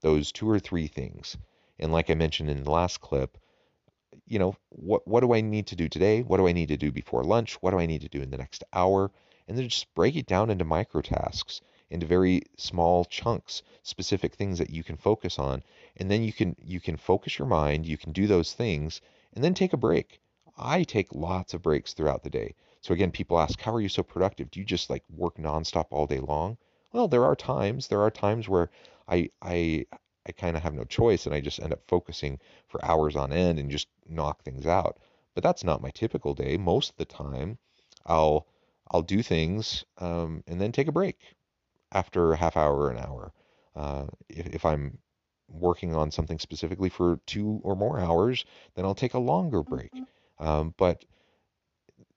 Those 0.00 0.32
two 0.32 0.50
or 0.50 0.58
three 0.58 0.88
things. 0.88 1.36
And 1.78 1.92
like 1.92 2.10
I 2.10 2.14
mentioned 2.14 2.50
in 2.50 2.64
the 2.64 2.70
last 2.72 3.00
clip, 3.00 3.38
you 4.26 4.38
know, 4.38 4.56
what 4.70 5.06
what 5.06 5.20
do 5.20 5.34
I 5.34 5.40
need 5.40 5.66
to 5.68 5.76
do 5.76 5.88
today? 5.88 6.22
What 6.22 6.38
do 6.38 6.48
I 6.48 6.52
need 6.52 6.68
to 6.68 6.76
do 6.76 6.90
before 6.92 7.24
lunch? 7.24 7.54
What 7.62 7.70
do 7.72 7.78
I 7.78 7.86
need 7.86 8.02
to 8.02 8.08
do 8.08 8.22
in 8.22 8.30
the 8.30 8.36
next 8.38 8.64
hour? 8.72 9.10
And 9.46 9.58
then 9.58 9.68
just 9.68 9.92
break 9.94 10.16
it 10.16 10.26
down 10.26 10.50
into 10.50 10.64
micro 10.64 11.02
tasks, 11.02 11.60
into 11.90 12.06
very 12.06 12.42
small 12.56 13.04
chunks, 13.04 13.62
specific 13.82 14.34
things 14.34 14.58
that 14.58 14.70
you 14.70 14.82
can 14.82 14.96
focus 14.96 15.38
on. 15.38 15.62
And 15.96 16.10
then 16.10 16.22
you 16.22 16.32
can 16.32 16.56
you 16.62 16.80
can 16.80 16.96
focus 16.96 17.38
your 17.38 17.48
mind, 17.48 17.86
you 17.86 17.98
can 17.98 18.12
do 18.12 18.26
those 18.26 18.52
things, 18.52 19.00
and 19.32 19.44
then 19.44 19.54
take 19.54 19.72
a 19.72 19.78
break. 19.78 20.20
I 20.56 20.84
take 20.84 21.14
lots 21.14 21.52
of 21.54 21.62
breaks 21.62 21.92
throughout 21.92 22.22
the 22.22 22.30
day. 22.30 22.54
So 22.80 22.94
again, 22.94 23.10
people 23.10 23.38
ask, 23.38 23.60
how 23.60 23.74
are 23.74 23.80
you 23.80 23.88
so 23.88 24.02
productive? 24.02 24.50
Do 24.50 24.60
you 24.60 24.66
just 24.66 24.90
like 24.90 25.02
work 25.10 25.36
nonstop 25.36 25.86
all 25.90 26.06
day 26.06 26.20
long? 26.20 26.58
Well, 26.92 27.08
there 27.08 27.24
are 27.24 27.34
times. 27.34 27.88
There 27.88 28.02
are 28.02 28.10
times 28.10 28.48
where 28.48 28.70
I 29.08 29.30
I 29.42 29.86
I 30.26 30.32
kind 30.32 30.56
of 30.56 30.62
have 30.62 30.74
no 30.74 30.84
choice 30.84 31.26
and 31.26 31.34
I 31.34 31.40
just 31.40 31.60
end 31.60 31.72
up 31.72 31.82
focusing 31.86 32.38
for 32.68 32.84
hours 32.84 33.16
on 33.16 33.32
end 33.32 33.58
and 33.58 33.70
just 33.70 33.88
knock 34.08 34.42
things 34.42 34.66
out. 34.66 34.98
But 35.34 35.42
that's 35.42 35.64
not 35.64 35.82
my 35.82 35.90
typical 35.90 36.34
day. 36.34 36.56
Most 36.56 36.90
of 36.90 36.96
the 36.96 37.04
time, 37.04 37.58
I'll 38.06 38.46
I'll 38.90 39.02
do 39.02 39.22
things 39.22 39.84
um, 39.98 40.44
and 40.46 40.60
then 40.60 40.72
take 40.72 40.88
a 40.88 40.92
break 40.92 41.18
after 41.92 42.32
a 42.32 42.36
half 42.36 42.56
hour 42.56 42.76
or 42.76 42.90
an 42.90 42.98
hour. 42.98 43.32
Uh, 43.74 44.06
if, 44.28 44.46
if 44.46 44.64
I'm 44.64 44.98
working 45.48 45.94
on 45.94 46.10
something 46.10 46.38
specifically 46.38 46.88
for 46.88 47.18
two 47.26 47.60
or 47.62 47.76
more 47.76 47.98
hours, 47.98 48.44
then 48.74 48.84
I'll 48.84 48.94
take 48.94 49.14
a 49.14 49.18
longer 49.18 49.62
break. 49.62 49.92
Mm-hmm. 49.92 50.46
Um, 50.46 50.74
but 50.76 51.04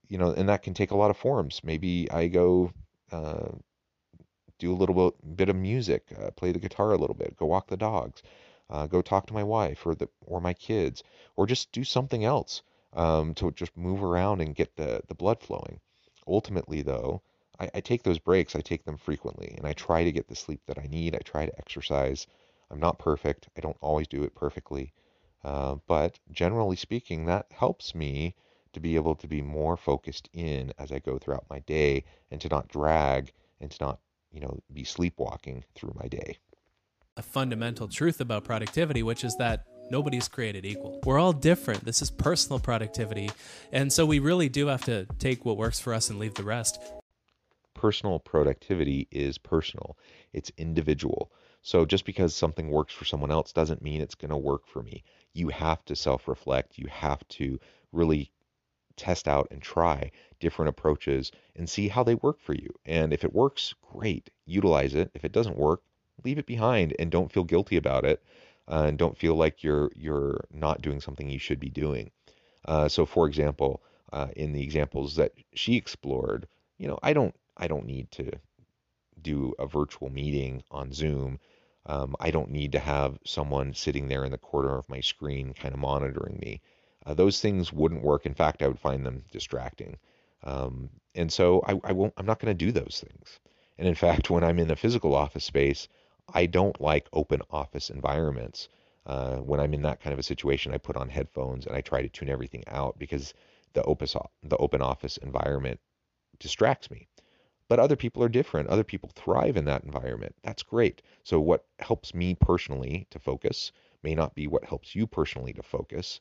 you 0.07 0.17
know, 0.17 0.31
and 0.31 0.49
that 0.49 0.63
can 0.63 0.73
take 0.73 0.91
a 0.91 0.97
lot 0.97 1.09
of 1.09 1.17
forms. 1.17 1.61
Maybe 1.63 2.09
I 2.11 2.27
go 2.27 2.71
uh, 3.11 3.49
do 4.59 4.71
a 4.73 4.75
little 4.75 5.15
bit 5.35 5.49
of 5.49 5.55
music, 5.55 6.13
uh, 6.19 6.31
play 6.31 6.51
the 6.51 6.59
guitar 6.59 6.91
a 6.93 6.97
little 6.97 7.15
bit, 7.15 7.37
go 7.37 7.45
walk 7.45 7.67
the 7.67 7.77
dogs, 7.77 8.23
uh, 8.69 8.87
go 8.87 9.01
talk 9.01 9.25
to 9.27 9.33
my 9.33 9.43
wife 9.43 9.85
or 9.85 9.95
the 9.95 10.09
or 10.25 10.41
my 10.41 10.53
kids, 10.53 11.03
or 11.35 11.47
just 11.47 11.71
do 11.71 11.83
something 11.83 12.23
else 12.25 12.61
um, 12.93 13.33
to 13.35 13.51
just 13.51 13.75
move 13.77 14.03
around 14.03 14.41
and 14.41 14.55
get 14.55 14.75
the 14.75 15.01
the 15.07 15.15
blood 15.15 15.41
flowing. 15.41 15.79
Ultimately, 16.27 16.81
though, 16.81 17.21
I, 17.59 17.69
I 17.75 17.79
take 17.81 18.03
those 18.03 18.19
breaks. 18.19 18.55
I 18.55 18.61
take 18.61 18.83
them 18.83 18.97
frequently, 18.97 19.53
and 19.57 19.65
I 19.65 19.73
try 19.73 20.03
to 20.03 20.11
get 20.11 20.27
the 20.27 20.35
sleep 20.35 20.61
that 20.65 20.79
I 20.79 20.87
need. 20.87 21.15
I 21.15 21.19
try 21.19 21.45
to 21.45 21.57
exercise. 21.57 22.27
I'm 22.69 22.79
not 22.79 22.99
perfect. 22.99 23.47
I 23.57 23.61
don't 23.61 23.77
always 23.81 24.07
do 24.07 24.23
it 24.23 24.35
perfectly, 24.35 24.91
uh, 25.43 25.75
but 25.87 26.19
generally 26.31 26.75
speaking, 26.75 27.25
that 27.25 27.47
helps 27.51 27.95
me 27.95 28.35
to 28.73 28.79
be 28.81 28.95
able 28.95 29.15
to 29.15 29.27
be 29.27 29.41
more 29.41 29.77
focused 29.77 30.29
in 30.33 30.73
as 30.77 30.91
I 30.91 30.99
go 30.99 31.17
throughout 31.17 31.49
my 31.49 31.59
day 31.59 32.03
and 32.29 32.41
to 32.41 32.49
not 32.49 32.67
drag 32.67 33.31
and 33.59 33.71
to 33.71 33.77
not 33.83 33.99
you 34.37 34.43
know, 34.43 34.59
be 34.71 34.83
sleepwalking 34.83 35.63
through 35.73 35.93
my 35.99 36.07
day. 36.07 36.37
A 37.17 37.23
fundamental 37.23 37.87
truth 37.87 38.21
about 38.21 38.43
productivity, 38.43 39.01
which 39.01 39.23
is 39.23 39.35
that 39.37 39.65
nobody's 39.89 40.27
created 40.27 40.63
equal. 40.63 40.99
We're 41.03 41.17
all 41.17 41.33
different. 41.33 41.85
This 41.85 42.03
is 42.03 42.11
personal 42.11 42.59
productivity. 42.59 43.31
And 43.71 43.91
so 43.91 44.05
we 44.05 44.19
really 44.19 44.47
do 44.47 44.67
have 44.67 44.85
to 44.85 45.07
take 45.17 45.43
what 45.43 45.57
works 45.57 45.79
for 45.79 45.91
us 45.91 46.11
and 46.11 46.19
leave 46.19 46.35
the 46.35 46.43
rest. 46.43 46.79
Personal 47.73 48.19
productivity 48.19 49.07
is 49.09 49.39
personal, 49.39 49.97
it's 50.33 50.51
individual. 50.55 51.31
So 51.63 51.83
just 51.83 52.05
because 52.05 52.35
something 52.35 52.69
works 52.69 52.93
for 52.93 53.05
someone 53.05 53.31
else 53.31 53.51
doesn't 53.51 53.81
mean 53.81 54.01
it's 54.01 54.15
going 54.15 54.29
to 54.29 54.37
work 54.37 54.67
for 54.67 54.83
me. 54.83 55.03
You 55.33 55.47
have 55.47 55.83
to 55.85 55.95
self 55.95 56.27
reflect. 56.27 56.77
You 56.77 56.87
have 56.91 57.27
to 57.29 57.59
really 57.91 58.31
test 58.97 59.27
out 59.27 59.47
and 59.51 59.61
try 59.61 60.11
different 60.39 60.69
approaches 60.69 61.31
and 61.55 61.69
see 61.69 61.87
how 61.87 62.03
they 62.03 62.15
work 62.15 62.39
for 62.41 62.53
you. 62.53 62.69
And 62.85 63.13
if 63.13 63.23
it 63.23 63.33
works, 63.33 63.73
great, 63.81 64.29
utilize 64.45 64.93
it. 64.95 65.11
If 65.13 65.23
it 65.23 65.31
doesn't 65.31 65.57
work, 65.57 65.81
leave 66.23 66.37
it 66.37 66.45
behind 66.45 66.95
and 66.99 67.09
don't 67.11 67.31
feel 67.31 67.43
guilty 67.43 67.77
about 67.77 68.05
it. 68.05 68.23
Uh, 68.69 68.85
and 68.87 68.97
don't 68.97 69.17
feel 69.17 69.35
like 69.35 69.63
you're 69.63 69.89
you're 69.95 70.43
not 70.51 70.81
doing 70.81 70.99
something 70.99 71.29
you 71.29 71.39
should 71.39 71.59
be 71.59 71.69
doing. 71.69 72.11
Uh, 72.65 72.89
so, 72.89 73.05
for 73.05 73.25
example, 73.25 73.81
uh, 74.11 74.27
in 74.35 74.51
the 74.51 74.61
examples 74.61 75.15
that 75.15 75.31
she 75.53 75.77
explored, 75.77 76.47
you 76.77 76.87
know, 76.87 76.99
I 77.01 77.13
don't 77.13 77.33
I 77.55 77.67
don't 77.67 77.85
need 77.85 78.11
to 78.11 78.31
do 79.21 79.53
a 79.59 79.67
virtual 79.67 80.09
meeting 80.09 80.63
on 80.71 80.91
Zoom. 80.91 81.39
Um, 81.85 82.15
I 82.19 82.31
don't 82.31 82.51
need 82.51 82.73
to 82.73 82.79
have 82.79 83.19
someone 83.25 83.73
sitting 83.73 84.07
there 84.07 84.25
in 84.25 84.31
the 84.31 84.37
corner 84.37 84.77
of 84.77 84.89
my 84.89 84.99
screen 84.99 85.53
kind 85.53 85.73
of 85.73 85.79
monitoring 85.79 86.37
me. 86.39 86.61
Uh, 87.07 87.13
those 87.15 87.41
things 87.41 87.73
wouldn't 87.73 88.03
work. 88.03 88.25
In 88.25 88.35
fact, 88.35 88.61
I 88.61 88.67
would 88.67 88.79
find 88.79 89.05
them 89.05 89.23
distracting. 89.31 89.97
Um, 90.43 90.89
and 91.15 91.31
so 91.31 91.63
I, 91.67 91.79
I 91.85 91.93
won't. 91.93 92.13
I'm 92.17 92.25
not 92.25 92.39
going 92.39 92.55
to 92.55 92.65
do 92.65 92.71
those 92.71 93.03
things. 93.07 93.39
And 93.79 93.87
in 93.87 93.95
fact, 93.95 94.29
when 94.31 94.43
I'm 94.43 94.59
in 94.59 94.71
a 94.71 94.75
physical 94.75 95.15
office 95.15 95.45
space, 95.45 95.87
I 96.33 96.45
don't 96.45 96.79
like 96.81 97.07
open 97.13 97.41
office 97.49 97.89
environments. 97.89 98.69
Uh, 99.05 99.37
when 99.37 99.61
I'm 99.61 99.73
in 99.73 99.83
that 99.83 100.01
kind 100.01 100.13
of 100.13 100.19
a 100.19 100.23
situation, 100.23 100.73
I 100.73 100.77
put 100.79 100.97
on 100.97 101.09
headphones 101.09 101.65
and 101.65 101.75
I 101.75 101.81
try 101.81 102.01
to 102.01 102.09
tune 102.09 102.29
everything 102.29 102.63
out 102.67 102.99
because 102.99 103.33
the 103.73 103.83
open 103.83 104.07
the 104.43 104.57
open 104.57 104.81
office 104.81 105.17
environment 105.17 105.79
distracts 106.39 106.91
me. 106.91 107.07
But 107.69 107.79
other 107.79 107.95
people 107.95 108.23
are 108.23 108.29
different. 108.29 108.69
Other 108.69 108.83
people 108.83 109.09
thrive 109.15 109.57
in 109.57 109.65
that 109.65 109.83
environment. 109.83 110.35
That's 110.43 110.63
great. 110.63 111.01
So 111.23 111.39
what 111.39 111.65
helps 111.79 112.13
me 112.13 112.35
personally 112.35 113.07
to 113.11 113.19
focus 113.19 113.71
may 114.03 114.15
not 114.15 114.35
be 114.35 114.47
what 114.47 114.65
helps 114.65 114.95
you 114.95 115.07
personally 115.07 115.53
to 115.53 115.63
focus. 115.63 116.19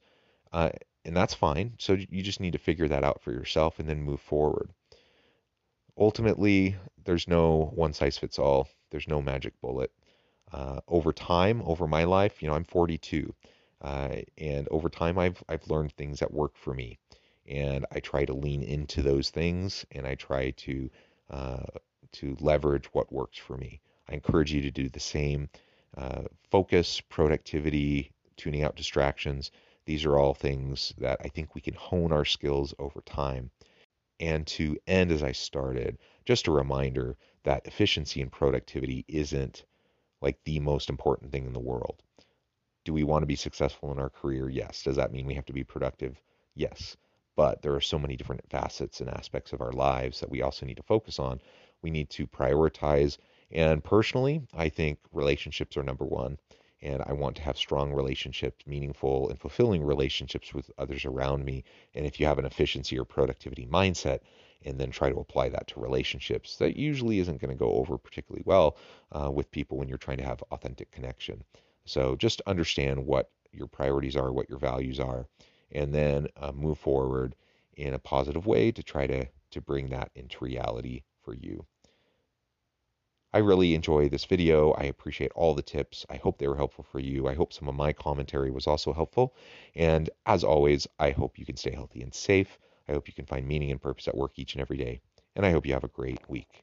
Uh, 0.56 0.70
and 1.04 1.14
that's 1.14 1.34
fine. 1.34 1.74
So 1.78 1.92
you 1.92 2.22
just 2.22 2.40
need 2.40 2.54
to 2.54 2.58
figure 2.58 2.88
that 2.88 3.04
out 3.04 3.20
for 3.20 3.30
yourself 3.30 3.78
and 3.78 3.86
then 3.86 4.00
move 4.00 4.22
forward. 4.22 4.70
Ultimately, 5.98 6.76
there's 7.04 7.28
no 7.28 7.70
one 7.74 7.92
size 7.92 8.16
fits 8.16 8.38
all. 8.38 8.66
There's 8.90 9.06
no 9.06 9.20
magic 9.20 9.52
bullet. 9.60 9.92
Uh, 10.50 10.80
over 10.88 11.12
time, 11.12 11.60
over 11.66 11.86
my 11.86 12.04
life, 12.04 12.42
you 12.42 12.48
know, 12.48 12.54
I'm 12.54 12.64
42, 12.64 13.34
uh, 13.82 14.16
and 14.38 14.66
over 14.70 14.88
time, 14.88 15.18
I've 15.18 15.42
I've 15.46 15.68
learned 15.68 15.92
things 15.92 16.20
that 16.20 16.32
work 16.32 16.56
for 16.56 16.72
me, 16.72 16.98
and 17.46 17.84
I 17.92 18.00
try 18.00 18.24
to 18.24 18.32
lean 18.32 18.62
into 18.62 19.02
those 19.02 19.28
things, 19.28 19.84
and 19.90 20.06
I 20.06 20.14
try 20.14 20.52
to 20.52 20.90
uh, 21.28 21.66
to 22.12 22.36
leverage 22.40 22.86
what 22.94 23.12
works 23.12 23.36
for 23.36 23.58
me. 23.58 23.82
I 24.08 24.14
encourage 24.14 24.52
you 24.52 24.62
to 24.62 24.70
do 24.70 24.88
the 24.88 25.00
same. 25.00 25.50
Uh, 25.96 26.22
focus, 26.50 27.02
productivity, 27.02 28.12
tuning 28.36 28.62
out 28.62 28.76
distractions. 28.76 29.50
These 29.86 30.04
are 30.04 30.18
all 30.18 30.34
things 30.34 30.92
that 30.98 31.20
I 31.24 31.28
think 31.28 31.54
we 31.54 31.60
can 31.60 31.74
hone 31.74 32.12
our 32.12 32.24
skills 32.24 32.74
over 32.78 33.00
time. 33.02 33.50
And 34.18 34.46
to 34.48 34.76
end 34.86 35.12
as 35.12 35.22
I 35.22 35.32
started, 35.32 35.98
just 36.24 36.48
a 36.48 36.52
reminder 36.52 37.16
that 37.44 37.66
efficiency 37.66 38.20
and 38.20 38.32
productivity 38.32 39.04
isn't 39.08 39.64
like 40.20 40.38
the 40.44 40.58
most 40.58 40.90
important 40.90 41.30
thing 41.30 41.46
in 41.46 41.52
the 41.52 41.60
world. 41.60 42.02
Do 42.84 42.92
we 42.92 43.04
want 43.04 43.22
to 43.22 43.26
be 43.26 43.36
successful 43.36 43.92
in 43.92 43.98
our 43.98 44.10
career? 44.10 44.48
Yes. 44.48 44.82
Does 44.82 44.96
that 44.96 45.12
mean 45.12 45.26
we 45.26 45.34
have 45.34 45.46
to 45.46 45.52
be 45.52 45.64
productive? 45.64 46.20
Yes. 46.54 46.96
But 47.36 47.62
there 47.62 47.74
are 47.74 47.80
so 47.80 47.98
many 47.98 48.16
different 48.16 48.48
facets 48.50 49.00
and 49.00 49.10
aspects 49.10 49.52
of 49.52 49.60
our 49.60 49.72
lives 49.72 50.20
that 50.20 50.30
we 50.30 50.42
also 50.42 50.66
need 50.66 50.78
to 50.78 50.82
focus 50.82 51.18
on. 51.18 51.40
We 51.82 51.90
need 51.90 52.10
to 52.10 52.26
prioritize. 52.26 53.18
And 53.52 53.84
personally, 53.84 54.42
I 54.54 54.68
think 54.68 54.98
relationships 55.12 55.76
are 55.76 55.82
number 55.82 56.04
one. 56.04 56.38
And 56.82 57.02
I 57.06 57.12
want 57.12 57.36
to 57.36 57.42
have 57.42 57.56
strong 57.56 57.92
relationships, 57.92 58.66
meaningful 58.66 59.30
and 59.30 59.40
fulfilling 59.40 59.82
relationships 59.82 60.52
with 60.52 60.70
others 60.78 61.04
around 61.04 61.44
me. 61.44 61.64
And 61.94 62.06
if 62.06 62.20
you 62.20 62.26
have 62.26 62.38
an 62.38 62.44
efficiency 62.44 62.98
or 62.98 63.04
productivity 63.04 63.66
mindset, 63.66 64.20
and 64.64 64.78
then 64.78 64.90
try 64.90 65.10
to 65.10 65.20
apply 65.20 65.48
that 65.50 65.68
to 65.68 65.80
relationships. 65.80 66.56
That 66.56 66.76
usually 66.76 67.20
isn't 67.20 67.40
going 67.40 67.50
to 67.50 67.58
go 67.58 67.74
over 67.74 67.96
particularly 67.96 68.42
well 68.44 68.76
uh, 69.12 69.30
with 69.30 69.50
people 69.50 69.78
when 69.78 69.88
you're 69.88 69.98
trying 69.98 70.18
to 70.18 70.24
have 70.24 70.42
authentic 70.50 70.90
connection. 70.90 71.44
So 71.84 72.16
just 72.16 72.42
understand 72.46 73.06
what 73.06 73.30
your 73.52 73.68
priorities 73.68 74.16
are, 74.16 74.32
what 74.32 74.48
your 74.48 74.58
values 74.58 74.98
are, 74.98 75.26
and 75.72 75.94
then 75.94 76.26
uh, 76.36 76.52
move 76.52 76.78
forward 76.78 77.36
in 77.74 77.94
a 77.94 77.98
positive 77.98 78.46
way 78.46 78.72
to 78.72 78.82
try 78.82 79.06
to 79.06 79.26
to 79.52 79.60
bring 79.60 79.88
that 79.90 80.10
into 80.14 80.44
reality 80.44 81.02
for 81.22 81.32
you. 81.32 81.64
I 83.32 83.38
really 83.38 83.74
enjoy 83.74 84.08
this 84.08 84.24
video. 84.24 84.72
I 84.72 84.84
appreciate 84.84 85.32
all 85.34 85.54
the 85.54 85.62
tips. 85.62 86.06
I 86.08 86.16
hope 86.16 86.38
they 86.38 86.48
were 86.48 86.56
helpful 86.56 86.84
for 86.84 87.00
you. 87.00 87.28
I 87.28 87.34
hope 87.34 87.52
some 87.52 87.68
of 87.68 87.74
my 87.74 87.92
commentary 87.92 88.50
was 88.50 88.66
also 88.66 88.92
helpful. 88.92 89.34
And 89.74 90.08
as 90.24 90.44
always, 90.44 90.86
I 90.98 91.10
hope 91.10 91.38
you 91.38 91.44
can 91.44 91.56
stay 91.56 91.72
healthy 91.72 92.02
and 92.02 92.14
safe. 92.14 92.58
I 92.88 92.92
hope 92.92 93.08
you 93.08 93.14
can 93.14 93.26
find 93.26 93.46
meaning 93.46 93.70
and 93.70 93.82
purpose 93.82 94.08
at 94.08 94.16
work 94.16 94.38
each 94.38 94.54
and 94.54 94.62
every 94.62 94.76
day. 94.76 95.00
And 95.34 95.44
I 95.44 95.50
hope 95.50 95.66
you 95.66 95.74
have 95.74 95.84
a 95.84 95.88
great 95.88 96.20
week. 96.28 96.62